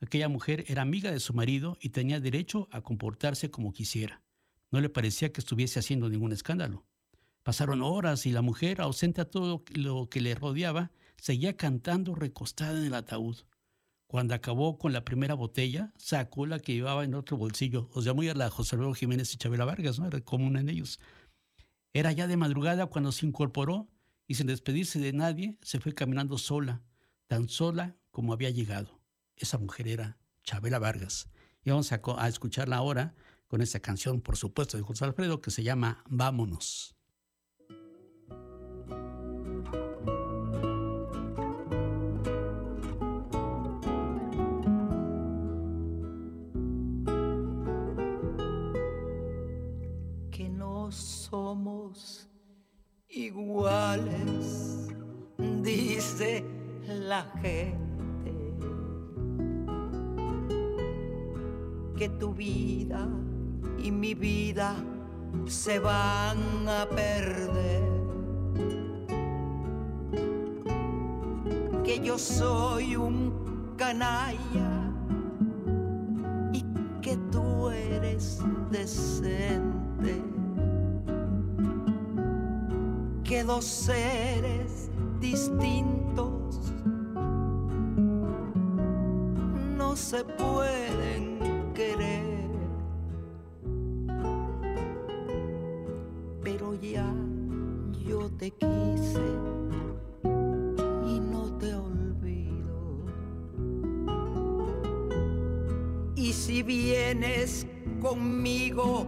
Aquella 0.00 0.28
mujer 0.28 0.64
era 0.68 0.82
amiga 0.82 1.10
de 1.10 1.20
su 1.20 1.32
marido 1.32 1.78
y 1.80 1.88
tenía 1.88 2.20
derecho 2.20 2.68
a 2.70 2.82
comportarse 2.82 3.50
como 3.50 3.72
quisiera. 3.72 4.22
No 4.70 4.80
le 4.80 4.90
parecía 4.90 5.32
que 5.32 5.40
estuviese 5.40 5.78
haciendo 5.78 6.10
ningún 6.10 6.32
escándalo. 6.32 6.84
Pasaron 7.42 7.80
horas 7.80 8.26
y 8.26 8.32
la 8.32 8.42
mujer, 8.42 8.80
ausente 8.80 9.22
a 9.22 9.30
todo 9.30 9.64
lo 9.74 10.08
que 10.10 10.20
le 10.20 10.34
rodeaba, 10.34 10.90
seguía 11.18 11.56
cantando 11.56 12.14
recostada 12.14 12.78
en 12.78 12.86
el 12.86 12.94
ataúd. 12.94 13.38
Cuando 14.06 14.34
acabó 14.34 14.78
con 14.78 14.92
la 14.92 15.04
primera 15.04 15.34
botella, 15.34 15.92
sacó 15.96 16.46
la 16.46 16.60
que 16.60 16.74
llevaba 16.74 17.04
en 17.04 17.14
otro 17.14 17.36
bolsillo. 17.36 17.88
O 17.92 18.02
sea, 18.02 18.14
muy 18.14 18.28
a 18.28 18.34
la 18.34 18.50
José 18.50 18.76
Alfredo 18.76 18.94
Jiménez 18.94 19.34
y 19.34 19.36
Chabela 19.36 19.64
Vargas, 19.64 19.98
¿no? 19.98 20.06
Era 20.06 20.20
común 20.20 20.56
en 20.56 20.68
ellos. 20.68 21.00
Era 21.92 22.12
ya 22.12 22.26
de 22.26 22.36
madrugada 22.36 22.86
cuando 22.86 23.10
se 23.10 23.26
incorporó 23.26 23.88
y 24.28 24.34
sin 24.34 24.46
despedirse 24.46 24.98
de 24.98 25.12
nadie, 25.12 25.58
se 25.62 25.80
fue 25.80 25.94
caminando 25.94 26.38
sola, 26.38 26.82
tan 27.26 27.48
sola 27.48 27.96
como 28.10 28.32
había 28.32 28.50
llegado. 28.50 29.00
Esa 29.36 29.58
mujer 29.58 29.88
era 29.88 30.18
Chabela 30.42 30.78
Vargas. 30.78 31.28
Y 31.64 31.70
vamos 31.70 31.90
a, 31.92 32.00
a 32.18 32.28
escucharla 32.28 32.76
ahora 32.76 33.14
con 33.48 33.60
esta 33.60 33.80
canción, 33.80 34.20
por 34.20 34.36
supuesto, 34.36 34.76
de 34.76 34.82
José 34.82 35.04
Alfredo, 35.04 35.40
que 35.40 35.50
se 35.50 35.62
llama 35.62 36.02
Vámonos. 36.08 36.95
Iguales, 53.08 54.88
dice 55.62 56.44
la 56.86 57.22
gente. 57.40 58.32
Que 61.96 62.08
tu 62.10 62.34
vida 62.34 63.08
y 63.78 63.90
mi 63.90 64.14
vida 64.14 64.76
se 65.46 65.78
van 65.78 66.68
a 66.68 66.86
perder. 66.88 67.82
Que 71.84 72.00
yo 72.00 72.18
soy 72.18 72.96
un 72.96 73.74
canalla 73.76 74.92
y 76.52 76.64
que 77.00 77.16
tú 77.30 77.70
eres 77.70 78.40
decente 78.70 80.35
que 83.36 83.44
dos 83.44 83.66
seres 83.66 84.88
distintos 85.20 86.72
no 89.76 89.94
se 89.94 90.24
pueden 90.24 91.38
querer, 91.74 92.48
pero 96.42 96.74
ya 96.80 97.12
yo 98.08 98.30
te 98.38 98.50
quise 98.52 99.28
y 101.06 101.20
no 101.20 101.58
te 101.58 101.74
olvido. 101.74 103.04
Y 106.14 106.32
si 106.32 106.62
vienes 106.62 107.66
conmigo 108.00 109.06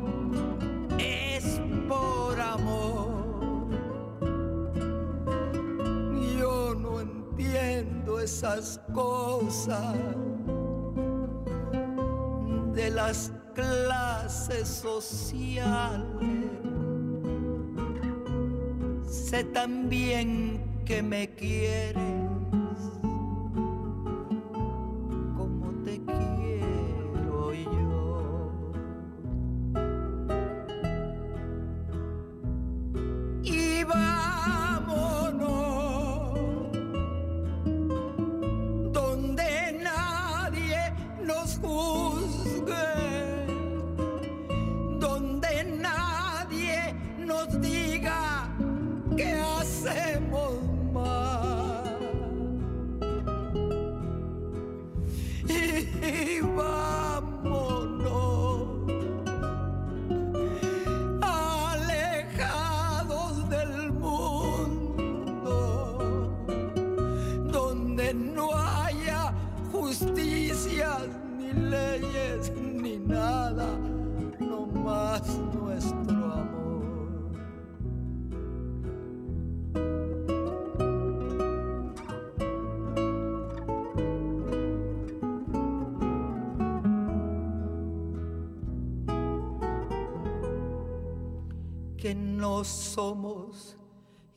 es 0.99 1.63
por 1.89 2.39
amor. 2.39 3.18
Esas 8.29 8.79
cosas 8.93 9.97
de 12.75 12.91
las 12.91 13.33
clases 13.55 14.69
sociales. 14.69 16.13
Sé 19.09 19.45
también 19.45 20.83
que 20.85 21.03
me 21.03 21.35
quieres 21.37 22.18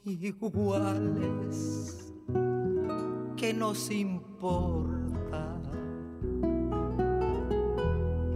iguales, 0.06 1.97
que 3.38 3.54
nos 3.54 3.91
importa 3.91 5.60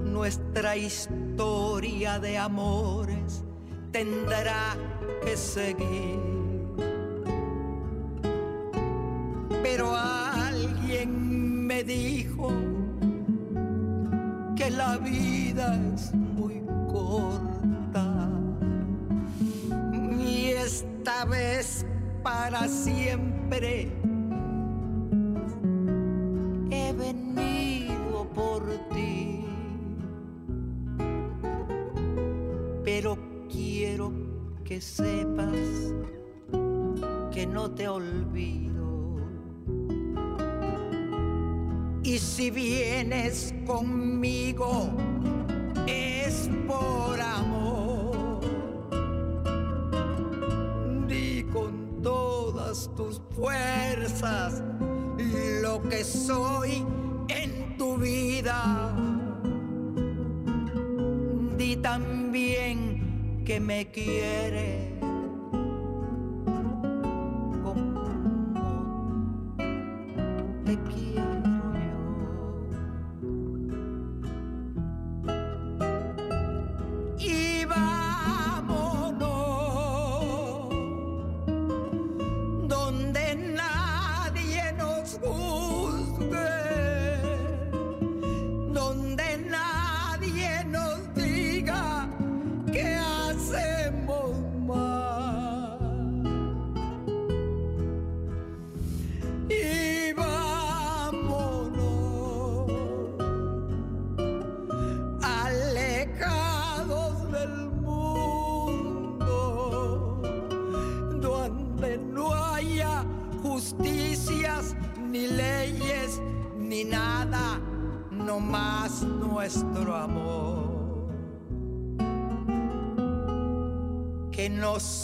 nuestra 0.04 0.78
historia 0.78 2.20
de 2.20 2.38
amores 2.38 3.44
tendrá 3.92 4.78
que 5.24 5.36
seguir. 5.38 6.20
Pero 9.62 9.96
alguien 9.96 11.66
me 11.68 11.84
dijo 11.84 12.50
que 14.56 14.70
la 14.72 14.98
vida 14.98 15.80
es 15.94 16.14
muy 16.14 16.62
corta 16.92 17.55
para 22.26 22.68
siempre 22.68 23.88
he 26.72 26.92
venido 26.94 28.28
por 28.34 28.64
ti. 28.92 29.46
Pero 32.84 33.16
quiero 33.48 34.12
que 34.64 34.82
sepas 34.82 35.94
que 37.32 37.46
no 37.46 37.70
te 37.70 37.88
olvido. 37.88 39.18
Y 42.02 42.18
si 42.18 42.50
vienes 42.50 43.54
conmigo 43.68 44.25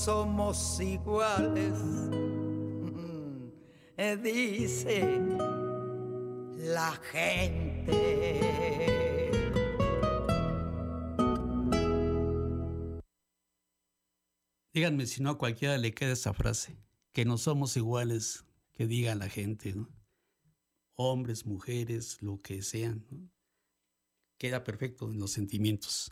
somos 0.04 0.80
iguales, 0.80 1.78
eh, 3.97 4.18
dice 4.18 5.22
la 6.58 6.91
gente. 7.12 8.02
Díganme 14.74 15.06
si 15.06 15.22
no 15.22 15.30
a 15.30 15.38
cualquiera 15.38 15.78
le 15.78 15.93
queda 15.93 16.14
esa 16.14 16.34
frase, 16.34 16.76
que 17.14 17.24
no 17.24 17.38
somos 17.38 17.78
iguales, 17.78 18.43
que 18.74 18.88
diga 18.88 19.14
la 19.14 19.30
gente. 19.30 19.76
Hombres, 20.95 21.45
mujeres, 21.45 22.24
lo 22.24 22.41
que 22.41 22.64
sean. 22.64 23.06
Queda 24.39 24.64
perfecto 24.64 25.12
en 25.12 25.20
los 25.20 25.30
sentimientos. 25.30 26.12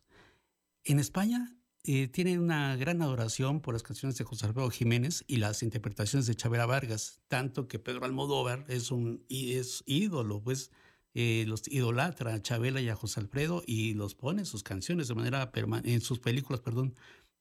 En 0.84 1.00
España 1.00 1.59
eh, 1.84 2.08
tienen 2.08 2.40
una 2.40 2.76
gran 2.76 3.02
adoración 3.02 3.62
por 3.62 3.74
las 3.74 3.84
canciones 3.84 4.18
de 4.18 4.26
José 4.26 4.46
Alfredo 4.46 4.70
Jiménez 4.70 5.24
y 5.28 5.38
las 5.38 5.64
interpretaciones 5.64 6.28
de 6.28 6.36
Chavela 6.36 6.66
Vargas, 6.66 7.22
tanto 7.28 7.68
que 7.68 7.80
Pedro 7.80 8.06
Almodóvar 8.06 8.66
es 8.68 8.92
un 8.92 9.24
es 9.30 9.84
ídolo, 9.86 10.42
pues 10.42 10.72
eh, 11.14 11.46
los 11.48 11.68
idolatra 11.68 12.34
a 12.34 12.42
Chabela 12.42 12.82
y 12.82 12.90
a 12.90 12.96
José 12.96 13.22
Alfredo 13.22 13.64
y 13.66 13.94
los 13.94 14.14
pone 14.16 14.42
en 14.42 14.46
sus 14.46 14.64
canciones 14.64 15.08
de 15.08 15.16
manera 15.16 15.52
permanente, 15.52 15.94
en 15.94 16.02
sus 16.02 16.20
películas, 16.20 16.62
perdón, 16.62 16.96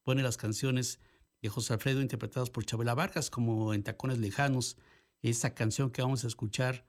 pone 0.04 0.22
las 0.22 0.36
canciones 0.36 1.00
de 1.42 1.48
José 1.48 1.74
Alfredo 1.74 2.00
interpretadas 2.00 2.50
por 2.50 2.64
Chabela 2.64 2.94
Vargas, 2.94 3.30
como 3.30 3.74
en 3.74 3.82
Tacones 3.82 4.18
Lejanos, 4.18 4.76
esa 5.22 5.54
canción 5.54 5.90
que 5.90 6.02
vamos 6.02 6.24
a 6.24 6.28
escuchar 6.28 6.86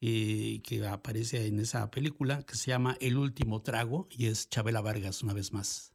eh, 0.00 0.60
que 0.64 0.86
aparece 0.86 1.46
en 1.46 1.60
esa 1.60 1.90
película, 1.90 2.42
que 2.44 2.56
se 2.56 2.70
llama 2.70 2.96
El 3.00 3.18
último 3.18 3.62
trago, 3.62 4.08
y 4.10 4.26
es 4.26 4.48
Chabela 4.48 4.80
Vargas 4.80 5.22
una 5.22 5.32
vez 5.34 5.52
más. 5.52 5.91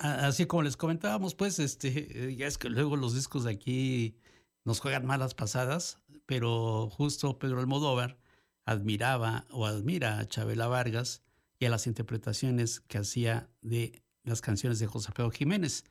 Así 0.00 0.46
como 0.46 0.62
les 0.62 0.78
comentábamos, 0.78 1.34
pues, 1.34 1.58
este, 1.58 2.34
ya 2.34 2.46
es 2.46 2.56
que 2.56 2.70
luego 2.70 2.96
los 2.96 3.14
discos 3.14 3.44
de 3.44 3.50
aquí 3.50 4.16
nos 4.64 4.80
juegan 4.80 5.04
malas 5.04 5.34
pasadas, 5.34 5.98
pero 6.24 6.88
justo 6.88 7.38
Pedro 7.38 7.60
Almodóvar 7.60 8.18
admiraba 8.64 9.44
o 9.50 9.66
admira 9.66 10.18
a 10.18 10.26
Chabela 10.26 10.68
Vargas 10.68 11.22
y 11.58 11.66
a 11.66 11.70
las 11.70 11.86
interpretaciones 11.86 12.80
que 12.80 12.96
hacía 12.96 13.50
de 13.60 14.02
las 14.24 14.40
canciones 14.40 14.78
de 14.78 14.86
José 14.86 15.08
Alfredo 15.08 15.30
Jiménez, 15.32 15.84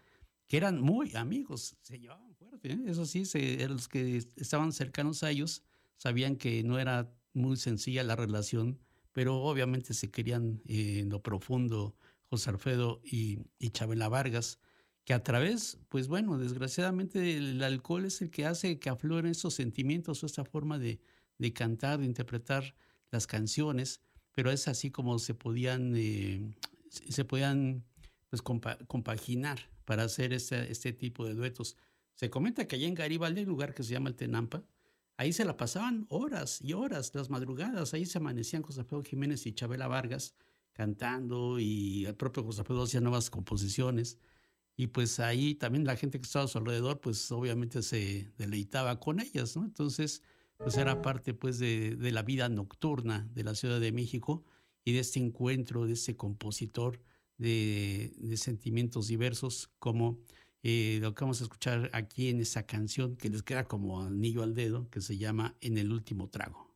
que 0.48 0.58
eran 0.58 0.82
muy 0.82 1.16
amigos, 1.16 1.78
se 1.84 2.00
llevaban 2.00 2.34
fuerte, 2.34 2.72
¿eh? 2.72 2.80
eso 2.88 3.06
sí, 3.06 3.26
se, 3.26 3.68
los 3.68 3.88
que 3.88 4.18
estaban 4.38 4.72
cercanos 4.74 5.22
a 5.22 5.30
ellos 5.30 5.62
sabían 5.98 6.36
que 6.36 6.64
no 6.64 6.80
era 6.80 7.14
muy 7.34 7.58
sencilla 7.58 8.04
la 8.04 8.16
relación, 8.16 8.80
pero 9.12 9.36
obviamente 9.44 9.94
se 9.94 10.10
querían 10.10 10.64
eh, 10.66 11.02
en 11.02 11.10
lo 11.10 11.22
profundo 11.22 11.96
José 12.30 12.52
Alfredo 12.52 13.02
y, 13.04 13.40
Chabela 13.72 14.08
Vargas, 14.08 14.60
que 15.04 15.14
a 15.14 15.24
través, 15.24 15.80
pues 15.90 16.08
bueno, 16.08 16.38
desgraciadamente 16.38 17.38
el 17.38 17.64
alcohol 17.64 18.06
es 18.06 18.22
el 18.22 18.30
que 18.30 18.46
hace 18.46 18.80
que 18.80 18.90
afloren 18.90 19.32
esos 19.32 19.56
sentimientos 19.56 20.22
o 20.22 20.26
esta 20.28 20.46
forma 20.46 20.78
de, 20.78 21.00
de 21.40 21.54
cantar, 21.54 22.00
de 22.00 22.06
interpretar 22.06 22.76
las 23.10 23.26
canciones, 23.26 24.02
pero 24.32 24.52
es 24.52 24.68
así 24.68 24.92
como 24.92 25.18
se 25.18 25.34
podían, 25.34 25.94
eh, 25.96 26.56
se 26.90 27.26
podían 27.26 27.84
pues, 28.30 28.44
compa 28.44 28.78
compaginar 28.86 29.60
para 29.86 30.04
hacer 30.04 30.32
este, 30.34 30.72
este 30.72 30.94
tipo 30.94 31.26
de 31.26 31.34
duetos. 31.34 31.76
Se 32.14 32.30
comenta 32.30 32.68
que 32.68 32.76
allá 32.76 32.88
en 32.88 32.94
Garibaldi 32.94 33.40
hay 33.40 33.46
un 33.46 33.50
lugar 33.50 33.74
que 33.74 33.82
se 33.82 33.94
llama 33.94 34.10
el 34.10 34.16
Tenampa, 34.16 34.64
ahí 35.18 35.34
se 35.34 35.46
la 35.46 35.58
pasaban 35.58 36.06
horas 36.10 36.62
y 36.62 36.74
horas, 36.74 37.16
las 37.16 37.32
madrugadas, 37.32 37.96
ahí 37.96 38.06
se 38.06 38.20
amanecían 38.20 38.62
José 38.62 38.82
Alfredo 38.82 39.02
Jiménez 39.04 39.48
y 39.48 39.54
Chabela 39.54 39.88
Vargas 39.88 40.36
cantando 40.80 41.60
y 41.60 42.06
el 42.06 42.16
propio 42.16 42.42
José 42.42 42.62
Alfredo 42.62 42.84
hacía 42.84 43.02
nuevas 43.02 43.30
composiciones. 43.30 44.18
Y 44.78 44.88
pues 44.88 45.20
ahí 45.20 45.56
también 45.56 45.84
la 45.86 45.98
gente 45.98 46.20
que 46.22 46.26
estaba 46.26 46.46
a 46.46 46.48
su 46.48 46.58
alrededor, 46.58 47.02
pues 47.02 47.30
obviamente 47.34 47.82
se 47.82 48.32
deleitaba 48.38 48.98
con 48.98 49.20
ellas, 49.20 49.58
¿no? 49.58 49.66
Entonces, 49.66 50.24
pues 50.58 50.78
era 50.78 51.02
parte 51.02 51.34
pues 51.34 51.60
de, 51.60 51.98
de, 51.98 52.12
la 52.14 52.24
vida 52.24 52.48
nocturna 52.48 53.28
de 53.34 53.44
la 53.44 53.56
Ciudad 53.56 53.82
de 53.82 53.92
México 53.92 54.46
y 54.86 54.94
de 54.94 55.00
este 55.00 55.20
encuentro 55.20 55.86
de 55.86 55.94
este 55.94 56.16
compositor 56.16 57.02
de, 57.38 58.14
sentimientos 58.38 59.08
diversos 59.08 59.70
como 59.80 60.20
eh, 60.64 61.00
lo 61.02 61.14
que 61.14 61.26
vamos 61.26 61.42
a 61.42 61.44
escuchar 61.44 61.90
aquí 61.92 62.30
en 62.30 62.40
esa 62.40 62.64
canción 62.64 63.18
que 63.18 63.30
les 63.30 63.44
queda 63.44 63.66
como 63.66 64.02
anillo 64.02 64.44
al 64.44 64.54
dedo, 64.54 64.90
que 64.90 65.02
se 65.02 65.18
llama 65.18 65.58
En 65.60 65.78
el 65.78 65.92
último 65.92 66.30
trago. 66.30 66.70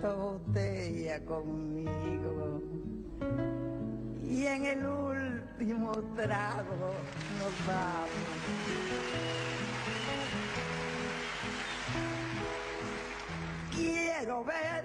Esta 0.00 0.14
botella 0.14 1.24
conmigo 1.26 2.62
y 4.22 4.46
en 4.46 4.64
el 4.64 4.86
último 4.86 5.92
trago 6.16 6.94
nos 7.38 7.66
vamos. 7.66 8.08
Quiero 13.74 14.42
ver 14.42 14.84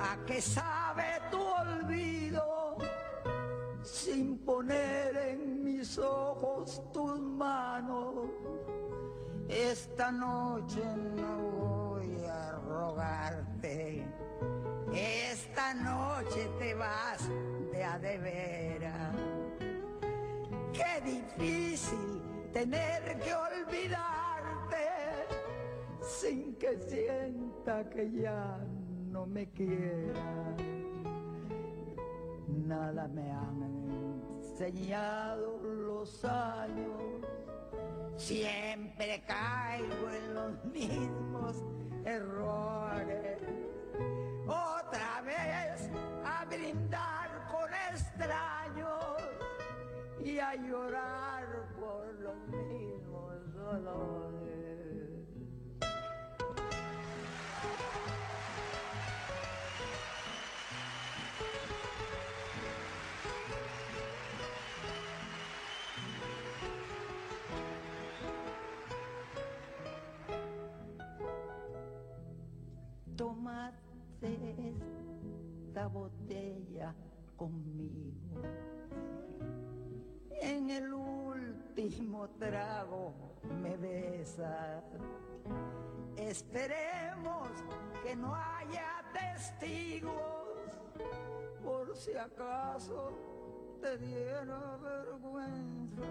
a 0.00 0.18
qué 0.26 0.42
sabe 0.42 1.04
tu 1.30 1.40
olvido 1.40 2.76
sin 3.82 4.36
poner 4.36 5.16
en 5.16 5.64
mis 5.64 5.96
ojos 5.96 6.82
tus 6.92 7.18
manos. 7.18 8.26
Esta 9.48 10.12
noche 10.12 10.82
no 11.16 11.42
rogarte. 12.72 14.11
Esta 14.94 15.74
noche 15.74 16.48
te 16.58 16.74
vas 16.74 17.28
de 17.72 17.84
a 17.84 17.98
de. 17.98 19.12
Qué 20.72 21.00
difícil 21.04 22.22
tener 22.52 23.18
que 23.20 23.34
olvidarte 23.34 24.86
sin 26.02 26.54
que 26.56 26.78
sienta 26.78 27.88
que 27.88 28.10
ya 28.10 28.58
no 29.10 29.26
me 29.26 29.48
quiera. 29.50 30.56
Nada 32.48 33.08
me 33.08 33.30
han 33.30 34.38
enseñado 34.38 35.58
los 35.62 36.24
años. 36.24 37.22
Siempre 38.16 39.22
caigo 39.26 40.10
en 40.10 40.34
los 40.34 40.64
mismos 40.66 41.56
errores. 42.04 43.38
Otra 44.46 45.22
vez 45.22 45.88
a 46.24 46.44
brindar 46.44 47.48
con 47.50 47.72
extraños 47.92 49.22
y 50.24 50.38
a 50.38 50.54
llorar 50.54 51.46
por 51.78 52.14
los 52.20 52.36
mismos 52.48 53.54
dolores. 53.54 54.32
tomate 73.16 73.81
botella 75.86 76.94
conmigo. 77.36 78.42
En 80.40 80.70
el 80.70 80.92
último 80.92 82.28
trago 82.30 83.14
me 83.62 83.76
besas. 83.76 84.84
Esperemos 86.16 87.48
que 88.02 88.16
no 88.16 88.34
haya 88.34 89.04
testigos 89.12 90.12
por 91.62 91.96
si 91.96 92.14
acaso 92.16 93.12
te 93.80 93.98
diera 93.98 94.78
vergüenza. 94.82 96.02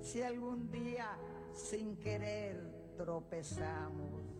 Si 0.00 0.22
algún 0.22 0.70
día 0.70 1.16
sin 1.52 1.96
querer 1.96 2.94
tropezamos 2.96 4.38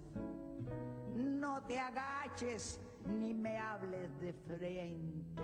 no 1.19 1.63
te 1.63 1.79
agaches 1.79 2.81
ni 3.09 3.35
me 3.35 3.59
hables 3.59 4.21
de 4.21 4.33
frente. 4.33 5.43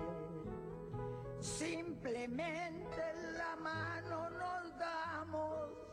Simplemente 1.41 3.03
la 3.37 3.57
mano 3.57 4.31
nos 4.31 4.79
damos 4.79 5.85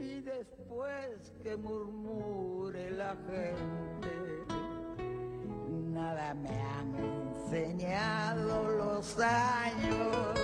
y 0.00 0.20
después 0.20 1.32
que 1.42 1.56
murmure 1.56 2.90
la 2.90 3.14
gente, 3.26 4.44
nada 5.92 6.34
me 6.34 6.60
han 6.60 6.94
enseñado 6.94 8.68
los 8.70 9.18
años. 9.18 10.38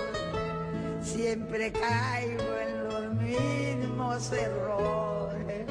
Siempre 1.01 1.71
caigo 1.71 2.57
en 2.57 2.83
los 2.87 3.13
mismos 3.15 4.31
errores 4.31 5.65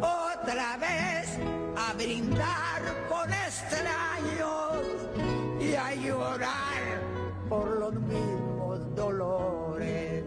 otra 0.00 0.76
vez 0.76 1.38
a 1.76 1.92
brindar 1.94 2.65
y 5.60 5.74
a 5.74 5.94
llorar 5.94 7.00
por 7.48 7.78
los 7.78 7.94
mismos 7.94 8.94
dolores. 8.94 10.24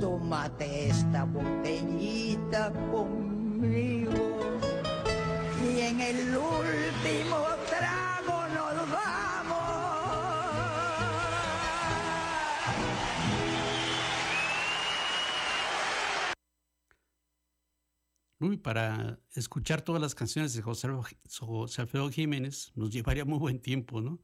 Tómate 0.00 0.88
esta 0.88 1.24
botellita 1.24 2.72
conmigo 2.90 4.38
y 5.62 5.80
en 5.80 6.00
el 6.00 6.36
último 6.36 7.38
trago 7.68 8.48
nos 8.48 8.90
vamos. 8.90 9.24
para 18.62 19.18
escuchar 19.34 19.82
todas 19.82 20.00
las 20.00 20.14
canciones 20.14 20.54
de 20.54 20.62
José, 20.62 20.88
Alfredo 20.88 22.10
Jiménez 22.10 22.72
nos 22.74 22.90
llevaría 22.90 23.24
muy 23.24 23.38
buen 23.38 23.60
tiempo, 23.60 24.00
¿no? 24.00 24.20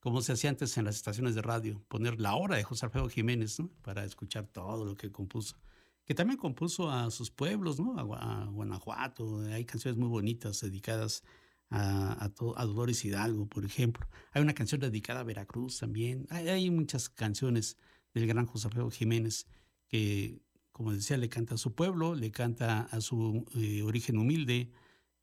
Como 0.00 0.22
se 0.22 0.32
hacía 0.32 0.50
antes 0.50 0.76
en 0.78 0.86
las 0.86 0.96
estaciones 0.96 1.34
de 1.34 1.42
radio, 1.42 1.82
poner 1.88 2.20
la 2.20 2.34
hora 2.34 2.56
de 2.56 2.64
José 2.64 2.86
Alfredo 2.86 3.08
Jiménez, 3.08 3.60
¿no? 3.60 3.68
Para 3.82 4.04
escuchar 4.04 4.46
todo 4.46 4.84
lo 4.84 4.96
que 4.96 5.12
compuso. 5.12 5.56
Que 6.04 6.14
también 6.14 6.38
compuso 6.38 6.90
a 6.90 7.10
sus 7.10 7.30
pueblos, 7.30 7.78
¿no? 7.78 7.98
A, 7.98 8.46
Guanajuato. 8.46 9.40
Hay 9.52 9.64
canciones 9.64 9.98
muy 9.98 10.08
bonitas 10.08 10.60
dedicadas 10.60 11.22
a, 11.68 12.24
a, 12.24 12.66
Dolores 12.66 13.04
Hidalgo, 13.04 13.46
por 13.46 13.64
ejemplo. 13.64 14.08
Hay 14.32 14.42
una 14.42 14.54
canción 14.54 14.80
dedicada 14.80 15.20
a 15.20 15.24
Veracruz 15.24 15.78
también. 15.78 16.26
Hay, 16.30 16.48
hay 16.48 16.70
muchas 16.70 17.08
canciones 17.08 17.76
del 18.14 18.26
gran 18.26 18.46
José 18.46 18.68
Alfredo 18.68 18.90
Jiménez 18.90 19.46
que 19.86 20.40
como 20.80 20.94
decía, 20.94 21.18
le 21.18 21.28
canta 21.28 21.56
a 21.56 21.58
su 21.58 21.74
pueblo, 21.74 22.14
le 22.14 22.30
canta 22.30 22.84
a 22.84 23.02
su 23.02 23.44
eh, 23.54 23.82
origen 23.82 24.16
humilde, 24.16 24.72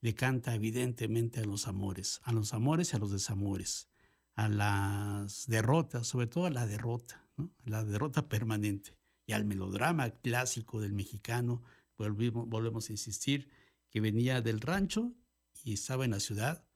le 0.01 0.13
canta 0.13 0.53
evidentemente 0.53 1.39
a 1.39 1.45
los 1.45 1.67
amores, 1.67 2.21
a 2.25 2.31
los 2.31 2.53
amores 2.53 2.93
y 2.93 2.95
a 2.95 2.99
los 2.99 3.11
desamores, 3.11 3.89
a 4.35 4.49
las 4.49 5.47
derrotas, 5.47 6.05
sobre 6.05 6.27
todo 6.27 6.45
a 6.45 6.51
la 6.51 6.67
derrota, 6.67 7.27
la 7.65 7.83
derrota 7.83 8.29
permanente, 8.29 8.99
y 9.25 9.33
al 9.33 9.45
melodrama 9.45 10.11
clásico 10.11 10.79
del 10.79 10.93
mexicano, 10.93 11.63
volvemos 11.97 12.89
a 12.89 12.93
insistir, 12.93 13.49
que 13.89 13.99
venía 13.99 14.43
del 14.43 14.61
rancho 14.61 15.15
y 15.63 15.73
estaba 15.73 16.05
en 16.05 16.11
la 16.11 16.19
ciudad 16.19 16.67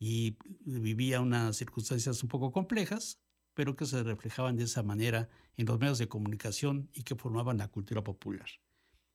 y 0.00 0.38
vivía 0.64 1.20
unas 1.20 1.56
circunstancias 1.56 2.20
un 2.24 2.28
poco 2.30 2.50
complejas, 2.50 3.20
pero 3.54 3.76
que 3.76 3.86
se 3.86 4.02
reflejaban 4.02 4.56
de 4.56 4.64
esa 4.64 4.82
manera 4.82 5.28
en 5.56 5.66
los 5.66 5.78
medios 5.78 5.98
de 5.98 6.08
comunicación 6.08 6.90
y 6.92 7.02
que 7.02 7.16
formaban 7.16 7.58
la 7.58 7.68
cultura 7.68 8.04
popular. 8.04 8.48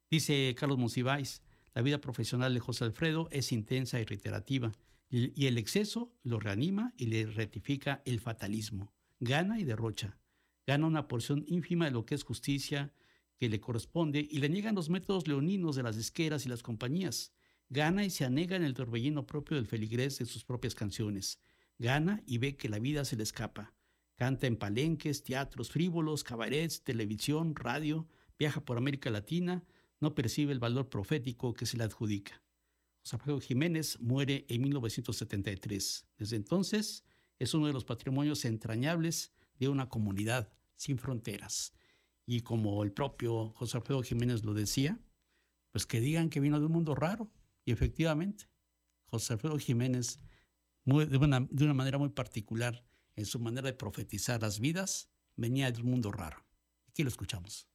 Dice 0.09 0.55
Carlos 0.57 0.77
Monsiváis, 0.77 1.43
la 1.73 1.81
vida 1.81 2.01
profesional 2.01 2.53
de 2.53 2.59
José 2.59 2.85
Alfredo 2.85 3.29
es 3.31 3.51
intensa 3.51 3.99
y 3.99 4.05
reiterativa, 4.05 4.71
y 5.11 5.47
el 5.47 5.57
exceso 5.57 6.13
lo 6.23 6.39
reanima 6.39 6.93
y 6.97 7.07
le 7.07 7.25
rectifica 7.25 8.01
el 8.05 8.19
fatalismo. 8.19 8.93
Gana 9.19 9.59
y 9.59 9.63
derrocha. 9.63 10.19
Gana 10.67 10.85
una 10.85 11.07
porción 11.07 11.43
ínfima 11.47 11.85
de 11.85 11.91
lo 11.91 12.05
que 12.05 12.15
es 12.15 12.23
justicia 12.23 12.93
que 13.39 13.49
le 13.49 13.59
corresponde 13.59 14.27
y 14.29 14.39
le 14.39 14.49
niegan 14.49 14.75
los 14.75 14.89
métodos 14.89 15.27
leoninos 15.27 15.75
de 15.75 15.83
las 15.83 15.95
disqueras 15.95 16.45
y 16.45 16.49
las 16.49 16.61
compañías. 16.61 17.33
Gana 17.69 18.03
y 18.03 18.09
se 18.09 18.25
anega 18.25 18.55
en 18.55 18.63
el 18.63 18.73
torbellino 18.73 19.25
propio 19.25 19.57
del 19.57 19.65
feligrés 19.65 20.19
de 20.19 20.25
sus 20.25 20.43
propias 20.43 20.75
canciones. 20.75 21.39
Gana 21.77 22.21
y 22.25 22.37
ve 22.37 22.57
que 22.57 22.69
la 22.69 22.79
vida 22.79 23.05
se 23.05 23.15
le 23.15 23.23
escapa. 23.23 23.73
Canta 24.19 24.47
en 24.47 24.57
palenques, 24.57 25.23
teatros 25.23 25.71
frívolos, 25.71 26.25
cabarets, 26.25 26.83
televisión, 26.83 27.55
radio, 27.55 28.05
viaja 28.37 28.59
por 28.59 28.77
América 28.77 29.09
Latina, 29.09 29.63
no 30.01 30.13
percibe 30.13 30.51
el 30.51 30.59
valor 30.59 30.89
profético 30.89 31.53
que 31.53 31.65
se 31.65 31.77
le 31.77 31.85
adjudica. 31.85 32.43
José 32.99 33.15
Alfredo 33.15 33.39
Jiménez 33.39 33.97
muere 34.01 34.45
en 34.49 34.61
1973. 34.63 36.05
Desde 36.17 36.35
entonces 36.35 37.05
es 37.37 37.53
uno 37.53 37.67
de 37.67 37.71
los 37.71 37.85
patrimonios 37.85 38.43
entrañables 38.43 39.31
de 39.57 39.69
una 39.69 39.87
comunidad 39.87 40.51
sin 40.75 40.97
fronteras. 40.97 41.71
Y 42.25 42.41
como 42.41 42.83
el 42.83 42.91
propio 42.91 43.53
José 43.53 43.77
Alfredo 43.77 44.03
Jiménez 44.03 44.43
lo 44.43 44.53
decía, 44.53 44.99
pues 45.71 45.85
que 45.85 46.01
digan 46.01 46.29
que 46.29 46.41
vino 46.41 46.59
de 46.59 46.65
un 46.65 46.73
mundo 46.73 46.93
raro. 46.93 47.31
Y 47.63 47.71
efectivamente, 47.71 48.49
José 49.05 49.31
Alfredo 49.31 49.57
Jiménez, 49.57 50.19
de, 50.83 51.17
una, 51.17 51.39
de 51.39 51.63
una 51.63 51.73
manera 51.73 51.97
muy 51.97 52.09
particular 52.09 52.83
en 53.19 53.25
su 53.25 53.39
manera 53.39 53.67
de 53.67 53.73
profetizar 53.73 54.41
las 54.41 54.59
vidas, 54.59 55.09
venía 55.35 55.69
de 55.71 55.81
un 55.81 55.89
mundo 55.89 56.11
raro. 56.11 56.45
Aquí 56.87 57.03
lo 57.03 57.09
escuchamos. 57.09 57.67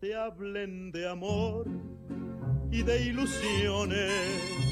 te 0.00 0.16
hablen 0.16 0.90
de 0.90 1.08
amor 1.08 1.68
y 2.72 2.82
de 2.82 3.02
ilusiones 3.04 4.71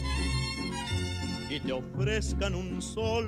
y 1.51 1.59
te 1.59 1.72
ofrezcan 1.72 2.55
un 2.55 2.80
sol 2.80 3.26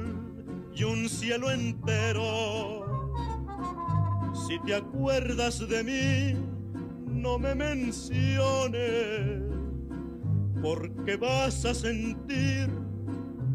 y 0.72 0.84
un 0.84 1.08
cielo 1.08 1.50
entero. 1.50 2.86
Si 4.46 4.60
te 4.60 4.76
acuerdas 4.76 5.58
de 5.68 5.82
mí, 5.82 6.38
no 7.04 7.38
me 7.38 7.54
menciones, 7.56 9.42
porque 10.62 11.16
vas 11.16 11.64
a 11.64 11.74
sentir 11.74 12.70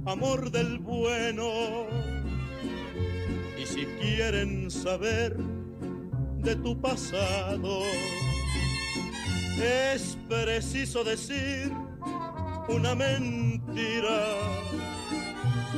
amor 0.06 0.52
del 0.52 0.80
bueno. 0.80 1.88
Y 3.62 3.66
si 3.66 3.86
quieren 4.02 4.70
saber 4.70 5.38
de 6.40 6.56
tu 6.58 6.80
pasado, 6.80 7.84
es 9.62 10.18
preciso 10.28 11.06
decir 11.06 11.72
una 12.70 12.96
mentira 12.96 14.26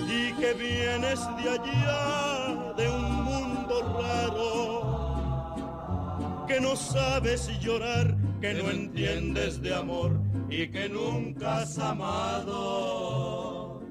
y 0.07 0.31
que 0.33 0.53
vienes 0.53 1.19
de 1.37 1.49
allá, 1.49 2.73
de 2.75 2.89
un 2.89 3.23
mundo 3.23 4.01
raro, 4.01 5.55
que 6.47 6.59
no 6.59 6.75
sabes 6.75 7.47
llorar, 7.59 8.17
que 8.41 8.55
no 8.55 8.71
entiendes 8.71 9.61
de 9.61 9.75
amor 9.75 10.19
y 10.49 10.69
que 10.69 10.89
nunca 10.89 11.57
has 11.57 11.77
amado. 11.77 13.83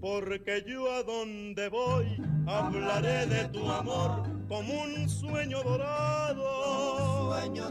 Porque 0.00 0.64
yo 0.66 0.92
a 0.92 1.02
donde 1.02 1.68
voy 1.68 2.06
hablaré 2.46 3.26
de 3.26 3.48
tu 3.48 3.68
amor 3.70 4.22
como 4.48 4.82
un 4.82 5.08
sueño 5.08 5.62
dorado. 5.62 7.09
Sueño. 7.30 7.70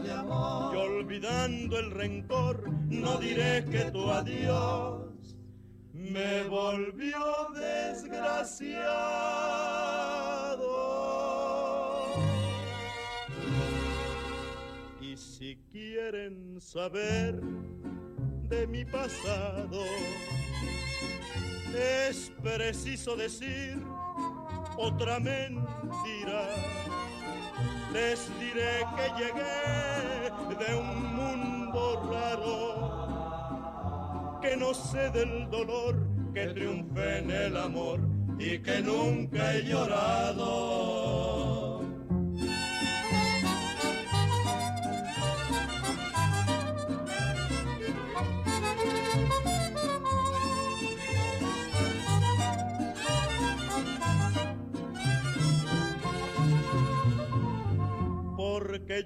Y 0.72 0.76
olvidando 0.76 1.78
el 1.78 1.90
rencor, 1.90 2.70
no 2.88 3.18
diré 3.18 3.64
que 3.70 3.90
tu 3.90 4.10
adiós 4.10 5.36
me 5.92 6.44
volvió 6.44 7.48
desgraciado. 7.54 8.70
Y 15.00 15.16
si 15.16 15.56
quieren 15.70 16.60
saber 16.60 17.40
de 18.48 18.66
mi 18.66 18.84
pasado, 18.84 19.84
es 21.74 22.32
preciso 22.42 23.14
decir 23.16 23.82
otra 24.76 25.20
mentira. 25.20 26.48
Les 27.92 28.20
diré 28.38 28.74
que 28.96 29.06
llegué 29.18 29.58
de 30.62 30.70
un 30.76 30.90
mundo 31.16 31.82
raro, 32.12 32.58
que 34.40 34.56
no 34.56 34.72
sé 34.72 35.10
del 35.10 35.50
dolor, 35.50 35.94
que 36.32 36.46
triunfe 36.54 37.18
en 37.18 37.30
el 37.30 37.56
amor 37.56 37.98
y 38.38 38.58
que 38.60 38.80
nunca 38.80 39.54
he 39.54 39.64
llorado. 39.64 40.49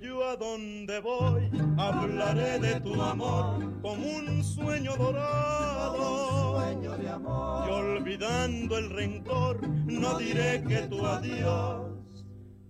Yo 0.00 0.28
a 0.28 0.36
donde 0.36 1.00
voy 1.00 1.50
hablaré 1.78 2.58
de 2.58 2.80
tu 2.80 3.00
amor 3.00 3.80
como 3.82 4.06
un 4.06 4.42
sueño 4.42 4.96
dorado. 4.96 6.58
sueño 6.58 6.96
de 6.96 7.08
amor. 7.08 7.68
Y 7.68 7.72
olvidando 7.72 8.78
el 8.78 8.90
rencor, 8.90 9.66
no 9.68 10.18
diré 10.18 10.62
que 10.66 10.78
tu 10.88 11.04
adiós 11.04 11.92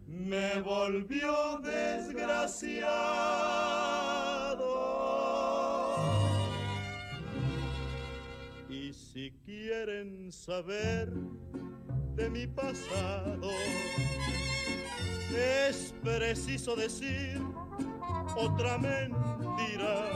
me 0.07 0.61
volvió 0.61 1.61
desgraciado. 1.62 2.75
Y 8.68 8.93
si 8.93 9.33
quieren 9.45 10.31
saber 10.33 11.12
de 12.16 12.31
mi 12.31 12.47
pasado, 12.47 13.51
es 15.37 15.95
preciso 16.03 16.76
decir 16.76 17.41
otra 18.37 18.78
mentira. 18.78 20.11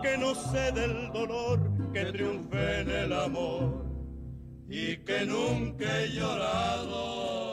que 0.01 0.17
no 0.17 0.33
sé 0.35 0.71
del 0.71 1.11
dolor, 1.11 1.59
que 1.91 2.05
triunfe 2.05 2.81
en 2.81 2.89
el 2.89 3.11
amor 3.13 3.85
y 4.69 4.97
que 4.97 5.25
nunca 5.25 5.85
he 5.99 6.09
llorado. 6.09 7.46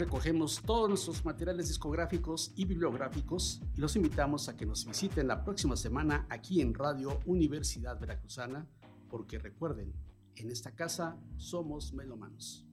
Recogemos 0.00 0.62
todos 0.64 0.88
nuestros 0.88 1.26
materiales 1.26 1.68
discográficos 1.68 2.52
y 2.56 2.64
bibliográficos 2.64 3.60
y 3.76 3.80
los 3.82 3.96
invitamos 3.96 4.48
a 4.48 4.56
que 4.56 4.64
nos 4.64 4.86
visiten 4.86 5.28
la 5.28 5.44
próxima 5.44 5.76
semana 5.76 6.26
aquí 6.30 6.62
en 6.62 6.72
Radio 6.72 7.20
Universidad 7.26 8.00
Veracruzana, 8.00 8.66
porque 9.10 9.38
recuerden, 9.38 9.92
en 10.36 10.50
esta 10.50 10.74
casa 10.74 11.18
somos 11.36 11.92
melomanos. 11.92 12.66